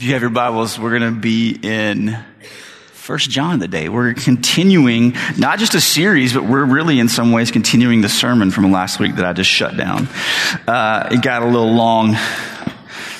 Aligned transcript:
If 0.00 0.06
you 0.06 0.14
have 0.14 0.22
your 0.22 0.30
Bibles, 0.30 0.78
we're 0.78 0.98
going 0.98 1.14
to 1.14 1.20
be 1.20 1.58
in 1.62 2.16
First 2.94 3.28
John 3.28 3.60
today. 3.60 3.90
We're 3.90 4.14
continuing 4.14 5.14
not 5.36 5.58
just 5.58 5.74
a 5.74 5.80
series, 5.82 6.32
but 6.32 6.44
we're 6.44 6.64
really 6.64 6.98
in 6.98 7.10
some 7.10 7.32
ways 7.32 7.50
continuing 7.50 8.00
the 8.00 8.08
sermon 8.08 8.50
from 8.50 8.72
last 8.72 8.98
week 8.98 9.16
that 9.16 9.26
I 9.26 9.34
just 9.34 9.50
shut 9.50 9.76
down. 9.76 10.08
Uh, 10.66 11.10
it 11.12 11.20
got 11.20 11.42
a 11.42 11.44
little 11.44 11.74
long, 11.74 12.16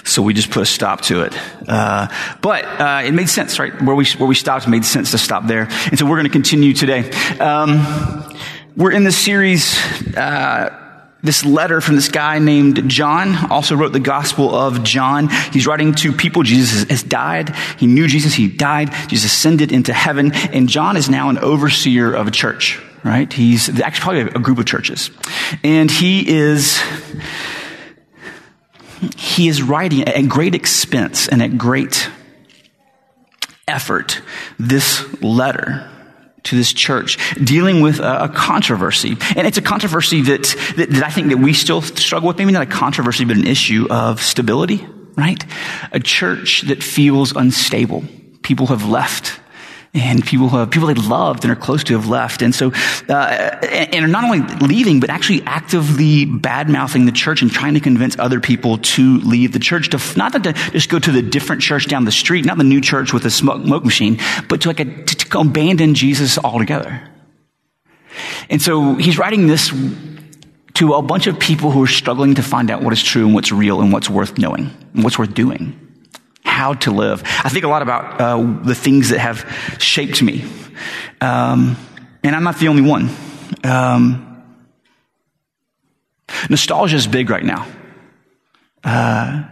so 0.04 0.22
we 0.22 0.32
just 0.32 0.50
put 0.50 0.62
a 0.62 0.66
stop 0.66 1.02
to 1.02 1.24
it. 1.24 1.34
Uh, 1.68 2.08
but 2.40 2.64
uh, 2.64 3.02
it 3.04 3.12
made 3.12 3.28
sense, 3.28 3.58
right? 3.58 3.78
Where 3.82 3.94
we 3.94 4.06
where 4.16 4.26
we 4.26 4.34
stopped 4.34 4.66
made 4.66 4.86
sense 4.86 5.10
to 5.10 5.18
stop 5.18 5.46
there, 5.46 5.68
and 5.90 5.98
so 5.98 6.06
we're 6.06 6.16
going 6.16 6.28
to 6.28 6.32
continue 6.32 6.72
today. 6.72 7.10
Um, 7.40 8.34
we're 8.74 8.92
in 8.92 9.04
this 9.04 9.18
series. 9.18 9.78
This 11.22 11.44
letter 11.44 11.80
from 11.80 11.96
this 11.96 12.08
guy 12.08 12.38
named 12.38 12.88
John 12.88 13.50
also 13.50 13.76
wrote 13.76 13.92
the 13.92 14.00
Gospel 14.00 14.54
of 14.54 14.82
John. 14.82 15.28
He's 15.52 15.66
writing 15.66 15.94
to 15.96 16.12
people. 16.12 16.42
Jesus 16.42 16.88
has 16.88 17.02
died. 17.02 17.54
He 17.78 17.86
knew 17.86 18.08
Jesus. 18.08 18.34
He 18.34 18.48
died. 18.48 18.90
Jesus 19.08 19.32
ascended 19.32 19.70
into 19.70 19.92
heaven. 19.92 20.32
And 20.32 20.68
John 20.68 20.96
is 20.96 21.10
now 21.10 21.28
an 21.28 21.38
overseer 21.38 22.14
of 22.14 22.26
a 22.26 22.30
church, 22.30 22.80
right? 23.04 23.30
He's 23.30 23.80
actually 23.80 24.02
probably 24.02 24.20
a 24.34 24.42
group 24.42 24.58
of 24.58 24.66
churches. 24.66 25.10
And 25.62 25.90
he 25.90 26.26
is, 26.26 26.80
he 29.16 29.48
is 29.48 29.62
writing 29.62 30.04
at 30.04 30.28
great 30.28 30.54
expense 30.54 31.28
and 31.28 31.42
at 31.42 31.58
great 31.58 32.10
effort 33.68 34.20
this 34.58 35.22
letter 35.22 35.88
to 36.44 36.56
this 36.56 36.72
church 36.72 37.18
dealing 37.42 37.80
with 37.80 37.98
a, 37.98 38.30
controversy. 38.32 39.16
And 39.36 39.46
it's 39.46 39.58
a 39.58 39.62
controversy 39.62 40.22
that, 40.22 40.42
that, 40.76 40.90
that 40.90 41.02
I 41.02 41.10
think 41.10 41.28
that 41.28 41.38
we 41.38 41.52
still 41.52 41.82
struggle 41.82 42.28
with. 42.28 42.38
Maybe 42.38 42.52
not 42.52 42.62
a 42.62 42.66
controversy, 42.66 43.24
but 43.24 43.36
an 43.36 43.46
issue 43.46 43.86
of 43.90 44.22
stability, 44.22 44.86
right? 45.16 45.44
A 45.92 46.00
church 46.00 46.62
that 46.62 46.82
feels 46.82 47.34
unstable. 47.34 48.04
People 48.42 48.66
have 48.68 48.88
left 48.88 49.40
and 49.92 50.24
people 50.24 50.48
who 50.48 50.56
have, 50.56 50.70
people 50.70 50.86
they 50.86 50.94
loved 50.94 51.44
and 51.44 51.52
are 51.52 51.56
close 51.56 51.82
to 51.84 51.94
have 51.94 52.08
left. 52.08 52.42
And 52.42 52.54
so, 52.54 52.72
uh, 53.08 53.12
and 53.12 54.04
are 54.04 54.08
not 54.08 54.22
only 54.22 54.40
leaving, 54.64 55.00
but 55.00 55.10
actually 55.10 55.42
actively 55.42 56.26
bad 56.26 56.68
mouthing 56.68 57.06
the 57.06 57.12
church 57.12 57.42
and 57.42 57.50
trying 57.50 57.74
to 57.74 57.80
convince 57.80 58.16
other 58.18 58.38
people 58.38 58.78
to 58.78 59.18
leave 59.18 59.52
the 59.52 59.58
church 59.58 59.90
to, 59.90 60.00
not 60.16 60.32
to 60.32 60.52
just 60.70 60.90
go 60.90 61.00
to 61.00 61.10
the 61.10 61.22
different 61.22 61.62
church 61.62 61.86
down 61.88 62.04
the 62.04 62.12
street, 62.12 62.44
not 62.44 62.56
the 62.56 62.64
new 62.64 62.80
church 62.80 63.12
with 63.12 63.24
a 63.24 63.30
smoke 63.30 63.84
machine, 63.84 64.18
but 64.48 64.60
to 64.60 64.68
like 64.68 64.80
a, 64.80 64.84
to, 65.30 65.36
to 65.36 65.40
abandon 65.40 65.94
Jesus 65.94 66.38
altogether. 66.38 67.08
And 68.48 68.60
so 68.60 68.94
he's 68.94 69.18
writing 69.18 69.46
this 69.46 69.72
to 70.74 70.94
a 70.94 71.02
bunch 71.02 71.26
of 71.26 71.38
people 71.38 71.70
who 71.70 71.82
are 71.82 71.88
struggling 71.88 72.36
to 72.36 72.42
find 72.42 72.70
out 72.70 72.82
what 72.82 72.92
is 72.92 73.02
true 73.02 73.24
and 73.24 73.34
what's 73.34 73.52
real 73.52 73.80
and 73.80 73.92
what's 73.92 74.10
worth 74.10 74.38
knowing 74.38 74.70
and 74.94 75.04
what's 75.04 75.18
worth 75.18 75.34
doing 75.34 75.86
how 76.42 76.74
to 76.74 76.90
live. 76.90 77.22
I 77.24 77.48
think 77.48 77.64
a 77.64 77.68
lot 77.68 77.82
about 77.82 78.20
uh, 78.20 78.62
the 78.64 78.74
things 78.74 79.10
that 79.10 79.18
have 79.18 79.76
shaped 79.78 80.22
me. 80.22 80.44
Um, 81.20 81.76
and 82.22 82.34
I'm 82.34 82.44
not 82.44 82.58
the 82.58 82.68
only 82.68 82.82
one. 82.82 83.10
Um, 83.64 84.44
nostalgia 86.48 86.96
is 86.96 87.06
big 87.06 87.30
right 87.30 87.44
now. 87.44 87.66
Uh, 88.84 89.44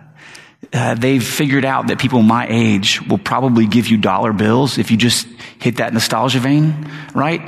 uh, 0.72 0.94
they've 0.94 1.24
figured 1.24 1.64
out 1.64 1.88
that 1.88 1.98
people 1.98 2.22
my 2.22 2.46
age 2.48 3.00
will 3.08 3.18
probably 3.18 3.66
give 3.66 3.88
you 3.88 3.96
dollar 3.96 4.32
bills 4.32 4.78
if 4.78 4.90
you 4.90 4.96
just 4.96 5.26
hit 5.58 5.76
that 5.76 5.92
nostalgia 5.92 6.40
vein, 6.40 6.90
right? 7.14 7.40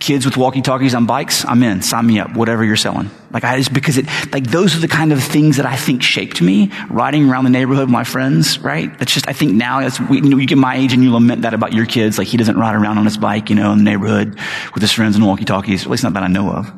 kids 0.00 0.24
with 0.24 0.36
walkie-talkies 0.36 0.94
on 0.94 1.06
bikes, 1.06 1.44
I'm 1.44 1.62
in. 1.62 1.82
Sign 1.82 2.06
me 2.06 2.18
up. 2.18 2.34
Whatever 2.34 2.64
you're 2.64 2.76
selling. 2.76 3.10
Like 3.30 3.44
I 3.44 3.58
just 3.58 3.72
because 3.72 3.98
it 3.98 4.06
like 4.32 4.44
those 4.44 4.74
are 4.74 4.80
the 4.80 4.88
kind 4.88 5.12
of 5.12 5.22
things 5.22 5.58
that 5.58 5.66
I 5.66 5.76
think 5.76 6.02
shaped 6.02 6.42
me. 6.42 6.72
Riding 6.88 7.30
around 7.30 7.44
the 7.44 7.50
neighborhood 7.50 7.84
with 7.84 7.92
my 7.92 8.02
friends, 8.02 8.58
right? 8.58 8.98
That's 8.98 9.12
just 9.12 9.28
I 9.28 9.32
think 9.32 9.52
now 9.52 9.80
as 9.80 10.00
we, 10.00 10.16
you, 10.16 10.22
know, 10.22 10.38
you 10.38 10.48
get 10.48 10.58
my 10.58 10.74
age 10.74 10.92
and 10.92 11.04
you 11.04 11.12
lament 11.12 11.42
that 11.42 11.54
about 11.54 11.72
your 11.72 11.86
kids. 11.86 12.18
Like 12.18 12.26
he 12.26 12.36
doesn't 12.36 12.58
ride 12.58 12.74
around 12.74 12.98
on 12.98 13.04
his 13.04 13.18
bike, 13.18 13.50
you 13.50 13.56
know, 13.56 13.70
in 13.72 13.78
the 13.78 13.84
neighborhood 13.84 14.36
with 14.74 14.80
his 14.80 14.90
friends 14.90 15.14
and 15.14 15.24
walkie-talkies. 15.24 15.82
At 15.84 15.90
least 15.90 16.02
not 16.02 16.14
that 16.14 16.24
I 16.24 16.28
know 16.28 16.50
of. 16.50 16.72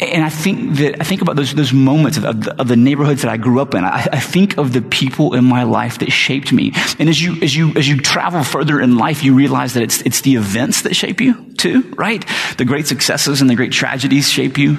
And 0.00 0.24
I 0.24 0.28
think 0.28 0.76
that, 0.76 1.00
I 1.00 1.04
think 1.04 1.22
about 1.22 1.36
those, 1.36 1.54
those 1.54 1.72
moments 1.72 2.18
of, 2.18 2.24
of, 2.24 2.44
the, 2.44 2.60
of 2.60 2.68
the, 2.68 2.76
neighborhoods 2.76 3.22
that 3.22 3.30
I 3.30 3.36
grew 3.36 3.60
up 3.60 3.74
in. 3.74 3.84
I, 3.84 4.06
I, 4.12 4.20
think 4.20 4.58
of 4.58 4.72
the 4.72 4.82
people 4.82 5.34
in 5.34 5.44
my 5.44 5.64
life 5.64 5.98
that 5.98 6.12
shaped 6.12 6.52
me. 6.52 6.72
And 6.98 7.08
as 7.08 7.20
you, 7.20 7.40
as 7.42 7.54
you, 7.54 7.72
as 7.74 7.88
you 7.88 8.00
travel 8.00 8.44
further 8.44 8.80
in 8.80 8.96
life, 8.96 9.24
you 9.24 9.34
realize 9.34 9.74
that 9.74 9.82
it's, 9.82 10.02
it's 10.02 10.20
the 10.20 10.36
events 10.36 10.82
that 10.82 10.94
shape 10.94 11.20
you 11.20 11.52
too, 11.54 11.82
right? 11.96 12.24
The 12.58 12.64
great 12.64 12.86
successes 12.86 13.40
and 13.40 13.50
the 13.50 13.54
great 13.54 13.72
tragedies 13.72 14.30
shape 14.30 14.58
you. 14.58 14.78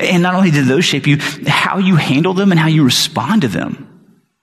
And 0.00 0.22
not 0.22 0.34
only 0.34 0.50
did 0.50 0.66
those 0.66 0.84
shape 0.84 1.06
you, 1.06 1.18
how 1.46 1.78
you 1.78 1.96
handle 1.96 2.34
them 2.34 2.50
and 2.50 2.58
how 2.58 2.68
you 2.68 2.84
respond 2.84 3.42
to 3.42 3.48
them, 3.48 3.90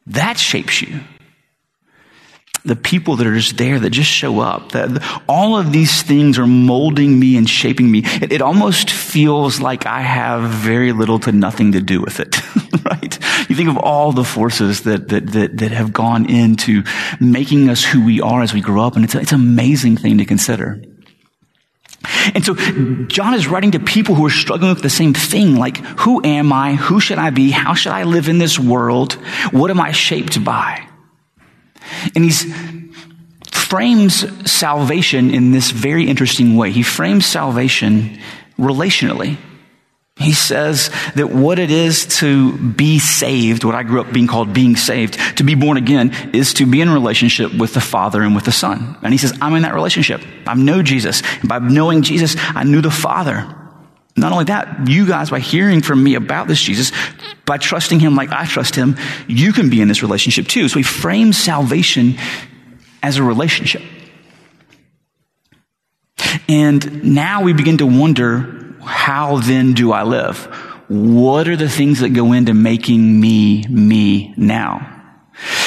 that 0.08 0.38
shapes 0.38 0.82
you 0.82 1.02
the 2.64 2.76
people 2.76 3.16
that 3.16 3.28
are 3.28 3.34
just 3.34 3.58
there 3.58 3.80
that 3.80 3.90
just 3.90 4.10
show 4.10 4.40
up. 4.40 4.74
That 4.74 5.04
all 5.28 5.58
of 5.58 5.72
these 5.72 6.04
things 6.04 6.38
are 6.38 6.48
molding 6.48 7.20
me 7.20 7.38
and 7.38 7.50
shaping 7.50 7.90
me. 7.90 8.04
It, 8.06 8.34
it 8.34 8.42
almost 8.42 8.90
feels 8.90 9.60
like 9.60 9.86
I 9.86 10.02
have 10.02 10.50
very 10.50 10.92
little 10.92 11.20
to 11.20 11.32
nothing 11.32 11.72
to 11.74 11.82
do 11.82 12.02
with 12.02 12.20
it, 12.20 12.36
right? 12.86 13.50
You 13.50 13.56
think 13.56 13.70
of 13.70 13.78
all 13.78 14.12
the 14.12 14.24
forces 14.24 14.82
that, 14.82 15.10
that, 15.10 15.28
that, 15.28 15.58
that, 15.58 15.72
have 15.72 15.94
gone 15.94 16.30
into 16.30 16.84
making 17.20 17.70
us 17.70 17.84
who 17.84 18.04
we 18.06 18.22
are 18.22 18.42
as 18.42 18.54
we 18.54 18.62
grow 18.62 18.86
up, 18.86 18.96
and 18.96 19.06
it's, 19.06 19.16
it's 19.16 19.32
an 19.32 19.40
amazing 19.40 19.98
thing 19.98 20.18
to 20.18 20.26
consider. 20.26 20.82
And 22.34 22.46
so 22.46 22.56
John 23.06 23.34
is 23.34 23.48
writing 23.48 23.72
to 23.72 23.80
people 23.80 24.16
who 24.16 24.26
are 24.26 24.32
struggling 24.32 24.74
with 24.74 24.84
the 24.84 24.90
same 24.90 25.14
thing, 25.14 25.56
like, 25.56 25.78
who 25.78 26.24
am 26.24 26.52
I? 26.52 26.76
Who 26.76 27.00
should 27.00 27.18
I 27.18 27.30
be? 27.30 27.52
How 27.52 27.74
should 27.74 27.94
I 27.94 28.04
live 28.04 28.28
in 28.28 28.38
this 28.38 28.60
world? 28.60 29.14
What 29.52 29.72
am 29.72 29.80
I 29.80 29.92
shaped 29.92 30.44
by? 30.44 30.88
And 32.16 32.24
he 32.24 32.32
frames 33.52 34.26
salvation 34.52 35.32
in 35.32 35.52
this 35.52 35.72
very 35.72 36.08
interesting 36.08 36.56
way. 36.56 36.72
He 36.72 36.84
frames 36.84 37.26
salvation 37.26 38.20
relationally. 38.58 39.38
He 40.18 40.34
says 40.34 40.92
that 41.16 41.32
what 41.32 41.58
it 41.58 41.72
is 41.72 42.06
to 42.20 42.58
be 42.58 43.00
saved, 43.00 43.64
what 43.64 43.76
I 43.76 43.84
grew 43.84 44.02
up 44.02 44.14
being 44.14 44.28
called 44.28 44.54
being 44.54 44.76
saved, 44.76 45.18
to 45.38 45.44
be 45.44 45.56
born 45.56 45.78
again, 45.78 46.14
is 46.34 46.54
to 46.56 46.66
be 46.66 46.82
in 46.82 46.90
relationship 46.90 47.54
with 47.54 47.74
the 47.74 47.82
Father 47.82 48.22
and 48.22 48.36
with 48.36 48.46
the 48.46 48.52
Son. 48.52 48.98
And 49.02 49.14
he 49.14 49.18
says, 49.18 49.34
I'm 49.42 49.56
in 49.56 49.64
that 49.64 49.74
relationship. 49.74 50.22
I 50.46 50.54
know 50.54 50.84
Jesus. 50.84 51.24
And 51.40 51.50
by 51.50 51.60
knowing 51.60 52.04
Jesus, 52.04 52.36
I 52.38 52.64
knew 52.64 52.82
the 52.82 52.92
Father. 52.92 53.56
Not 54.18 54.32
only 54.32 54.46
that, 54.46 54.88
you 54.88 55.08
guys, 55.08 55.30
by 55.30 55.40
hearing 55.40 55.82
from 55.82 56.04
me 56.04 56.16
about 56.16 56.48
this 56.48 56.62
Jesus, 56.62 56.92
by 57.46 57.58
trusting 57.58 58.00
him 58.00 58.16
like 58.16 58.32
I 58.32 58.46
trust 58.46 58.76
him, 58.76 58.98
you 59.28 59.54
can 59.54 59.70
be 59.70 59.82
in 59.82 59.88
this 59.88 60.02
relationship 60.02 60.48
too. 60.48 60.68
So 60.70 60.78
he 60.78 60.84
frames 60.84 61.38
salvation 61.38 62.16
as 63.04 63.18
a 63.18 63.24
relationship. 63.24 63.82
And 66.48 67.04
now 67.04 67.44
we 67.44 67.54
begin 67.54 67.78
to 67.80 67.86
wonder, 67.86 68.76
how 68.84 69.38
then 69.40 69.74
do 69.74 69.92
I 69.92 70.04
live? 70.04 70.46
What 70.88 71.48
are 71.48 71.56
the 71.56 71.70
things 71.70 72.00
that 72.00 72.10
go 72.10 72.34
into 72.34 72.54
making 72.54 73.20
me 73.20 73.64
me 73.70 74.34
now? 74.36 74.91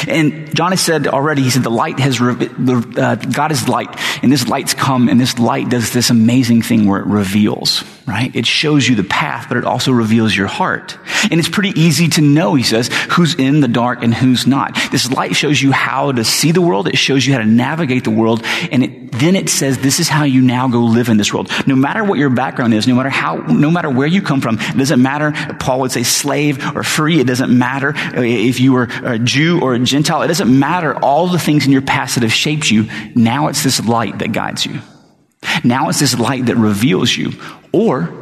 And 0.06 0.54
John 0.54 0.72
has 0.72 0.80
said 0.80 1.06
already, 1.06 1.42
he 1.42 1.50
said 1.50 1.62
the 1.62 1.70
light 1.70 1.98
has, 1.98 2.20
uh, 2.20 3.16
God 3.16 3.52
is 3.52 3.68
light, 3.68 3.88
and 4.22 4.30
this 4.30 4.48
light's 4.48 4.74
come, 4.74 5.08
and 5.08 5.20
this 5.20 5.38
light 5.38 5.68
does 5.68 5.92
this 5.92 6.10
amazing 6.10 6.62
thing 6.62 6.86
where 6.86 7.00
it 7.00 7.06
reveals, 7.06 7.84
right? 8.06 8.34
It 8.34 8.46
shows 8.46 8.86
you 8.88 8.94
the 8.94 9.04
path, 9.04 9.46
but 9.48 9.56
it 9.56 9.64
also 9.64 9.92
reveals 9.92 10.36
your 10.36 10.46
heart. 10.46 10.98
And 11.30 11.40
it's 11.40 11.48
pretty 11.48 11.78
easy 11.80 12.08
to 12.08 12.20
know, 12.20 12.54
he 12.54 12.62
says, 12.62 12.88
who's 13.10 13.34
in 13.34 13.60
the 13.60 13.68
dark 13.68 14.02
and 14.02 14.14
who's 14.14 14.46
not. 14.46 14.76
This 14.90 15.10
light 15.10 15.34
shows 15.34 15.60
you 15.60 15.72
how 15.72 16.12
to 16.12 16.24
see 16.24 16.52
the 16.52 16.62
world, 16.62 16.88
it 16.88 16.98
shows 16.98 17.26
you 17.26 17.32
how 17.32 17.40
to 17.40 17.46
navigate 17.46 18.04
the 18.04 18.10
world, 18.10 18.42
and 18.70 18.84
it, 18.84 19.12
then 19.12 19.36
it 19.36 19.48
says 19.48 19.78
this 19.78 20.00
is 20.00 20.08
how 20.08 20.24
you 20.24 20.42
now 20.42 20.68
go 20.68 20.80
live 20.80 21.08
in 21.08 21.16
this 21.16 21.32
world. 21.32 21.50
No 21.66 21.76
matter 21.76 22.04
what 22.04 22.18
your 22.18 22.30
background 22.30 22.74
is, 22.74 22.86
no 22.86 22.94
matter 22.94 23.10
how, 23.10 23.36
no 23.36 23.70
matter 23.70 23.88
where 23.88 24.06
you 24.06 24.22
come 24.22 24.40
from, 24.40 24.58
it 24.58 24.76
doesn't 24.76 25.00
matter, 25.00 25.32
Paul 25.58 25.80
would 25.80 25.92
say 25.92 26.02
slave 26.02 26.76
or 26.76 26.82
free, 26.82 27.20
it 27.20 27.26
doesn't 27.26 27.56
matter 27.56 27.94
if 27.96 28.60
you 28.60 28.72
were 28.72 28.88
a 29.02 29.18
Jew 29.18 29.60
or 29.64 29.72
a 29.72 29.78
Gentile, 29.78 30.20
it 30.20 30.28
doesn't 30.28 30.58
matter 30.58 30.94
all 31.02 31.26
the 31.26 31.38
things 31.38 31.64
in 31.64 31.72
your 31.72 31.80
past 31.80 32.16
that 32.16 32.22
have 32.22 32.32
shaped 32.32 32.70
you. 32.70 32.86
Now 33.14 33.48
it's 33.48 33.64
this 33.64 33.82
light 33.86 34.18
that 34.18 34.32
guides 34.32 34.66
you. 34.66 34.80
Now 35.64 35.88
it's 35.88 36.00
this 36.00 36.18
light 36.18 36.46
that 36.46 36.56
reveals 36.56 37.16
you 37.16 37.32
or 37.72 38.12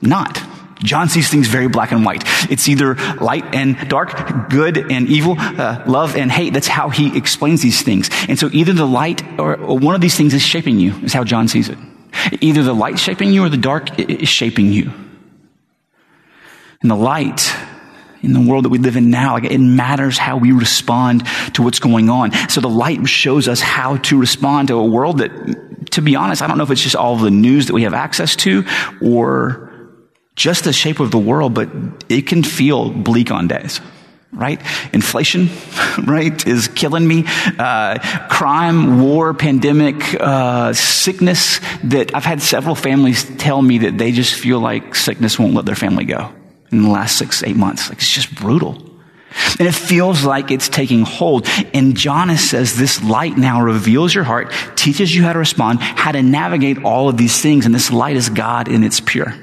not. 0.00 0.40
John 0.78 1.08
sees 1.08 1.28
things 1.28 1.48
very 1.48 1.68
black 1.68 1.90
and 1.90 2.04
white. 2.04 2.22
It's 2.50 2.68
either 2.68 2.94
light 3.20 3.52
and 3.52 3.88
dark, 3.88 4.48
good 4.48 4.78
and 4.92 5.08
evil, 5.08 5.34
uh, 5.38 5.82
love 5.86 6.14
and 6.16 6.30
hate. 6.30 6.52
That's 6.52 6.68
how 6.68 6.88
he 6.88 7.16
explains 7.16 7.62
these 7.62 7.82
things. 7.82 8.08
And 8.28 8.38
so 8.38 8.48
either 8.52 8.72
the 8.72 8.86
light 8.86 9.22
or, 9.40 9.56
or 9.56 9.78
one 9.78 9.96
of 9.96 10.00
these 10.00 10.16
things 10.16 10.34
is 10.34 10.42
shaping 10.42 10.78
you, 10.78 10.94
is 11.02 11.12
how 11.12 11.24
John 11.24 11.48
sees 11.48 11.68
it. 11.68 11.78
Either 12.40 12.62
the 12.62 12.74
light 12.74 12.98
shaping 12.98 13.32
you 13.32 13.44
or 13.44 13.48
the 13.48 13.56
dark 13.56 13.98
is 13.98 14.28
shaping 14.28 14.72
you. 14.72 14.92
And 16.80 16.90
the 16.90 16.96
light 16.96 17.51
in 18.22 18.32
the 18.32 18.40
world 18.40 18.64
that 18.64 18.68
we 18.68 18.78
live 18.78 18.96
in 18.96 19.10
now. 19.10 19.34
Like 19.34 19.44
it 19.44 19.58
matters 19.58 20.18
how 20.18 20.36
we 20.36 20.52
respond 20.52 21.26
to 21.54 21.62
what's 21.62 21.80
going 21.80 22.08
on. 22.08 22.32
So 22.48 22.60
the 22.60 22.68
light 22.68 23.06
shows 23.06 23.48
us 23.48 23.60
how 23.60 23.96
to 23.98 24.18
respond 24.18 24.68
to 24.68 24.74
a 24.74 24.84
world 24.84 25.18
that, 25.18 25.90
to 25.92 26.02
be 26.02 26.16
honest, 26.16 26.42
I 26.42 26.46
don't 26.46 26.58
know 26.58 26.64
if 26.64 26.70
it's 26.70 26.82
just 26.82 26.96
all 26.96 27.16
the 27.16 27.30
news 27.30 27.66
that 27.66 27.74
we 27.74 27.82
have 27.82 27.94
access 27.94 28.36
to 28.36 28.64
or 29.02 29.70
just 30.36 30.64
the 30.64 30.72
shape 30.72 31.00
of 31.00 31.10
the 31.10 31.18
world, 31.18 31.54
but 31.54 31.68
it 32.08 32.26
can 32.26 32.42
feel 32.42 32.90
bleak 32.90 33.30
on 33.30 33.48
days. 33.48 33.80
right? 34.32 34.62
Inflation, 34.94 35.50
right, 36.04 36.46
is 36.46 36.68
killing 36.68 37.06
me. 37.06 37.24
Uh, 37.58 37.98
crime, 38.30 39.02
war, 39.02 39.34
pandemic, 39.34 40.14
uh, 40.18 40.72
sickness 40.72 41.60
that 41.84 42.14
I've 42.14 42.24
had 42.24 42.40
several 42.40 42.74
families 42.74 43.24
tell 43.36 43.60
me 43.60 43.78
that 43.78 43.98
they 43.98 44.10
just 44.12 44.34
feel 44.34 44.58
like 44.58 44.94
sickness 44.94 45.38
won't 45.38 45.52
let 45.52 45.66
their 45.66 45.74
family 45.74 46.06
go 46.06 46.32
in 46.72 46.82
the 46.82 46.90
last 46.90 47.18
six, 47.18 47.42
eight 47.42 47.56
months. 47.56 47.88
Like 47.88 47.98
it's 47.98 48.10
just 48.10 48.34
brutal. 48.34 48.90
And 49.58 49.68
it 49.68 49.74
feels 49.74 50.24
like 50.24 50.50
it's 50.50 50.68
taking 50.68 51.02
hold. 51.02 51.46
And 51.72 51.96
John 51.96 52.36
says 52.36 52.76
this 52.76 53.02
light 53.02 53.36
now 53.36 53.62
reveals 53.62 54.14
your 54.14 54.24
heart, 54.24 54.52
teaches 54.76 55.14
you 55.14 55.22
how 55.22 55.32
to 55.32 55.38
respond, 55.38 55.80
how 55.80 56.12
to 56.12 56.22
navigate 56.22 56.84
all 56.84 57.08
of 57.08 57.16
these 57.16 57.40
things. 57.40 57.66
And 57.66 57.74
this 57.74 57.90
light 57.90 58.16
is 58.16 58.28
God 58.28 58.68
and 58.68 58.84
it's 58.84 59.00
pure. 59.00 59.34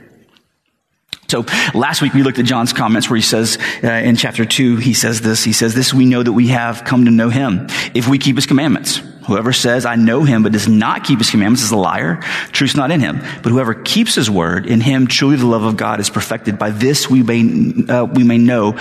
So 1.27 1.45
last 1.75 2.01
week 2.01 2.13
we 2.13 2.23
looked 2.23 2.39
at 2.39 2.45
John's 2.45 2.73
comments 2.73 3.09
where 3.09 3.17
he 3.17 3.21
says 3.21 3.59
uh, 3.83 3.87
in 3.87 4.15
chapter 4.15 4.45
2, 4.45 4.77
he 4.77 4.95
says 4.95 5.21
this, 5.21 5.43
he 5.43 5.53
says 5.53 5.75
this, 5.75 5.93
we 5.93 6.05
know 6.05 6.23
that 6.23 6.33
we 6.33 6.47
have 6.47 6.83
come 6.85 7.05
to 7.05 7.11
know 7.11 7.29
him 7.29 7.67
if 7.93 8.07
we 8.07 8.17
keep 8.17 8.35
his 8.35 8.47
commandments. 8.47 9.01
Whoever 9.27 9.53
says, 9.53 9.85
I 9.85 9.95
know 9.95 10.23
him, 10.23 10.43
but 10.43 10.51
does 10.51 10.67
not 10.67 11.03
keep 11.03 11.19
his 11.19 11.29
commandments 11.29 11.63
is 11.63 11.71
a 11.71 11.77
liar. 11.77 12.21
Truth's 12.51 12.75
not 12.75 12.91
in 12.91 12.99
him. 12.99 13.19
But 13.43 13.51
whoever 13.51 13.73
keeps 13.73 14.15
his 14.15 14.29
word, 14.29 14.65
in 14.65 14.81
him 14.81 15.07
truly 15.07 15.35
the 15.35 15.45
love 15.45 15.63
of 15.63 15.77
God 15.77 15.99
is 15.99 16.09
perfected. 16.09 16.57
By 16.57 16.71
this 16.71 17.09
we 17.09 17.21
may, 17.21 17.91
uh, 17.91 18.05
we 18.05 18.23
may 18.23 18.37
know 18.37 18.77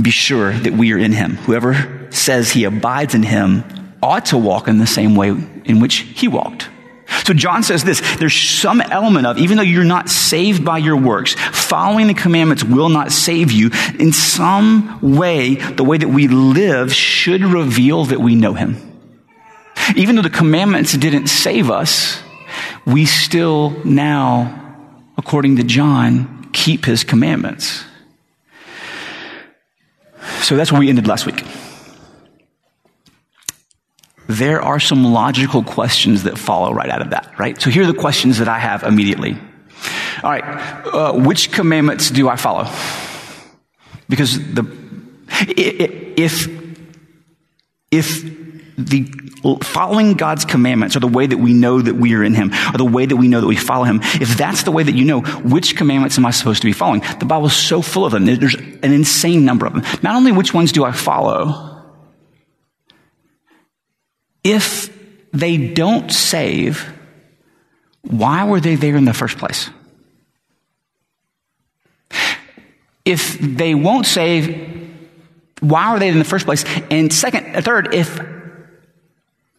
be 0.00 0.10
sure 0.10 0.52
that 0.52 0.72
we 0.72 0.92
are 0.92 0.98
in 0.98 1.12
him. 1.12 1.36
Whoever 1.36 2.08
says 2.10 2.50
he 2.50 2.64
abides 2.64 3.14
in 3.14 3.22
him 3.22 3.64
ought 4.02 4.26
to 4.26 4.38
walk 4.38 4.68
in 4.68 4.78
the 4.78 4.86
same 4.86 5.14
way 5.16 5.28
in 5.28 5.80
which 5.80 5.96
he 5.96 6.28
walked. 6.28 6.68
So 7.24 7.34
John 7.34 7.62
says 7.62 7.84
this, 7.84 8.00
there's 8.16 8.34
some 8.34 8.80
element 8.80 9.26
of, 9.26 9.38
even 9.38 9.56
though 9.56 9.62
you're 9.62 9.84
not 9.84 10.08
saved 10.08 10.64
by 10.64 10.78
your 10.78 10.96
works, 10.96 11.34
following 11.34 12.06
the 12.06 12.14
commandments 12.14 12.64
will 12.64 12.88
not 12.88 13.12
save 13.12 13.52
you. 13.52 13.70
In 13.98 14.12
some 14.12 14.98
way, 15.02 15.56
the 15.56 15.84
way 15.84 15.98
that 15.98 16.08
we 16.08 16.28
live 16.28 16.92
should 16.92 17.42
reveal 17.42 18.06
that 18.06 18.20
we 18.20 18.34
know 18.34 18.54
him. 18.54 18.91
Even 19.96 20.16
though 20.16 20.22
the 20.22 20.30
commandments 20.30 20.96
didn't 20.96 21.28
save 21.28 21.70
us, 21.70 22.20
we 22.86 23.06
still 23.06 23.70
now, 23.84 24.76
according 25.16 25.56
to 25.56 25.62
John, 25.62 26.48
keep 26.52 26.84
his 26.84 27.04
commandments. 27.04 27.84
So 30.42 30.56
that's 30.56 30.70
where 30.70 30.80
we 30.80 30.88
ended 30.88 31.06
last 31.06 31.26
week. 31.26 31.44
There 34.28 34.62
are 34.62 34.80
some 34.80 35.04
logical 35.04 35.62
questions 35.62 36.22
that 36.22 36.38
follow 36.38 36.72
right 36.72 36.88
out 36.88 37.02
of 37.02 37.10
that, 37.10 37.38
right? 37.38 37.60
So 37.60 37.70
here 37.70 37.82
are 37.82 37.86
the 37.86 37.98
questions 37.98 38.38
that 38.38 38.48
I 38.48 38.58
have 38.58 38.82
immediately. 38.82 39.36
All 40.22 40.30
right, 40.30 40.44
uh, 40.86 41.12
which 41.12 41.50
commandments 41.52 42.10
do 42.10 42.28
I 42.28 42.36
follow? 42.36 42.70
Because 44.08 44.38
the 44.54 44.64
if 45.48 46.48
if 47.90 48.24
the 48.78 49.04
following 49.62 50.14
God's 50.14 50.44
commandments 50.44 50.96
are 50.96 51.00
the 51.00 51.08
way 51.08 51.26
that 51.26 51.36
we 51.36 51.52
know 51.52 51.80
that 51.80 51.94
we 51.94 52.14
are 52.14 52.22
in 52.22 52.34
Him, 52.34 52.52
or 52.72 52.78
the 52.78 52.84
way 52.84 53.06
that 53.06 53.16
we 53.16 53.28
know 53.28 53.40
that 53.40 53.46
we 53.46 53.56
follow 53.56 53.84
Him, 53.84 54.00
if 54.02 54.36
that's 54.36 54.62
the 54.62 54.70
way 54.70 54.82
that 54.82 54.94
you 54.94 55.04
know, 55.04 55.20
which 55.20 55.76
commandments 55.76 56.16
am 56.18 56.26
I 56.26 56.30
supposed 56.30 56.62
to 56.62 56.68
be 56.68 56.72
following? 56.72 57.02
The 57.18 57.26
Bible 57.26 57.46
is 57.46 57.56
so 57.56 57.82
full 57.82 58.04
of 58.04 58.12
them. 58.12 58.24
There's 58.24 58.54
an 58.54 58.92
insane 58.92 59.44
number 59.44 59.66
of 59.66 59.74
them. 59.74 59.82
Not 60.02 60.16
only 60.16 60.32
which 60.32 60.54
ones 60.54 60.72
do 60.72 60.84
I 60.84 60.92
follow, 60.92 61.82
if 64.44 64.90
they 65.32 65.72
don't 65.72 66.10
save, 66.10 66.88
why 68.02 68.44
were 68.44 68.60
they 68.60 68.74
there 68.74 68.96
in 68.96 69.04
the 69.04 69.14
first 69.14 69.38
place? 69.38 69.70
If 73.04 73.38
they 73.38 73.74
won't 73.74 74.06
save, 74.06 74.90
why 75.60 75.86
are 75.86 75.98
they 75.98 76.08
in 76.08 76.18
the 76.18 76.24
first 76.24 76.44
place? 76.44 76.64
And 76.90 77.12
second, 77.12 77.64
third, 77.64 77.94
if 77.94 78.20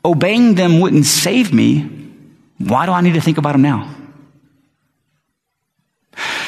obeying 0.05 0.55
them 0.55 0.79
wouldn't 0.79 1.05
save 1.05 1.53
me, 1.53 1.89
why 2.57 2.85
do 2.85 2.91
I 2.91 3.01
need 3.01 3.13
to 3.13 3.21
think 3.21 3.37
about 3.37 3.53
them 3.53 3.61
now? 3.61 3.93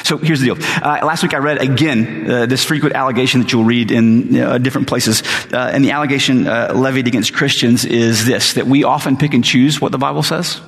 So 0.04 0.18
here's 0.18 0.40
the 0.40 0.54
deal. 0.54 0.56
Uh, 0.60 1.04
last 1.04 1.24
week 1.24 1.34
I 1.34 1.38
read 1.38 1.60
again 1.60 2.30
uh, 2.30 2.46
this 2.46 2.64
frequent 2.64 2.94
allegation 2.94 3.40
that 3.40 3.52
you'll 3.52 3.64
read 3.64 3.90
in 3.90 4.38
uh, 4.38 4.58
different 4.58 4.86
places. 4.86 5.22
Uh, 5.52 5.70
and 5.74 5.84
the 5.84 5.90
allegation 5.90 6.46
uh, 6.46 6.72
levied 6.76 7.08
against 7.08 7.34
Christians 7.34 7.84
is 7.84 8.24
this 8.24 8.52
that 8.52 8.68
we 8.68 8.84
often 8.84 9.16
pick 9.16 9.34
and 9.34 9.44
choose 9.44 9.80
what 9.80 9.90
the 9.90 9.98
Bible 9.98 10.22
says. 10.22 10.60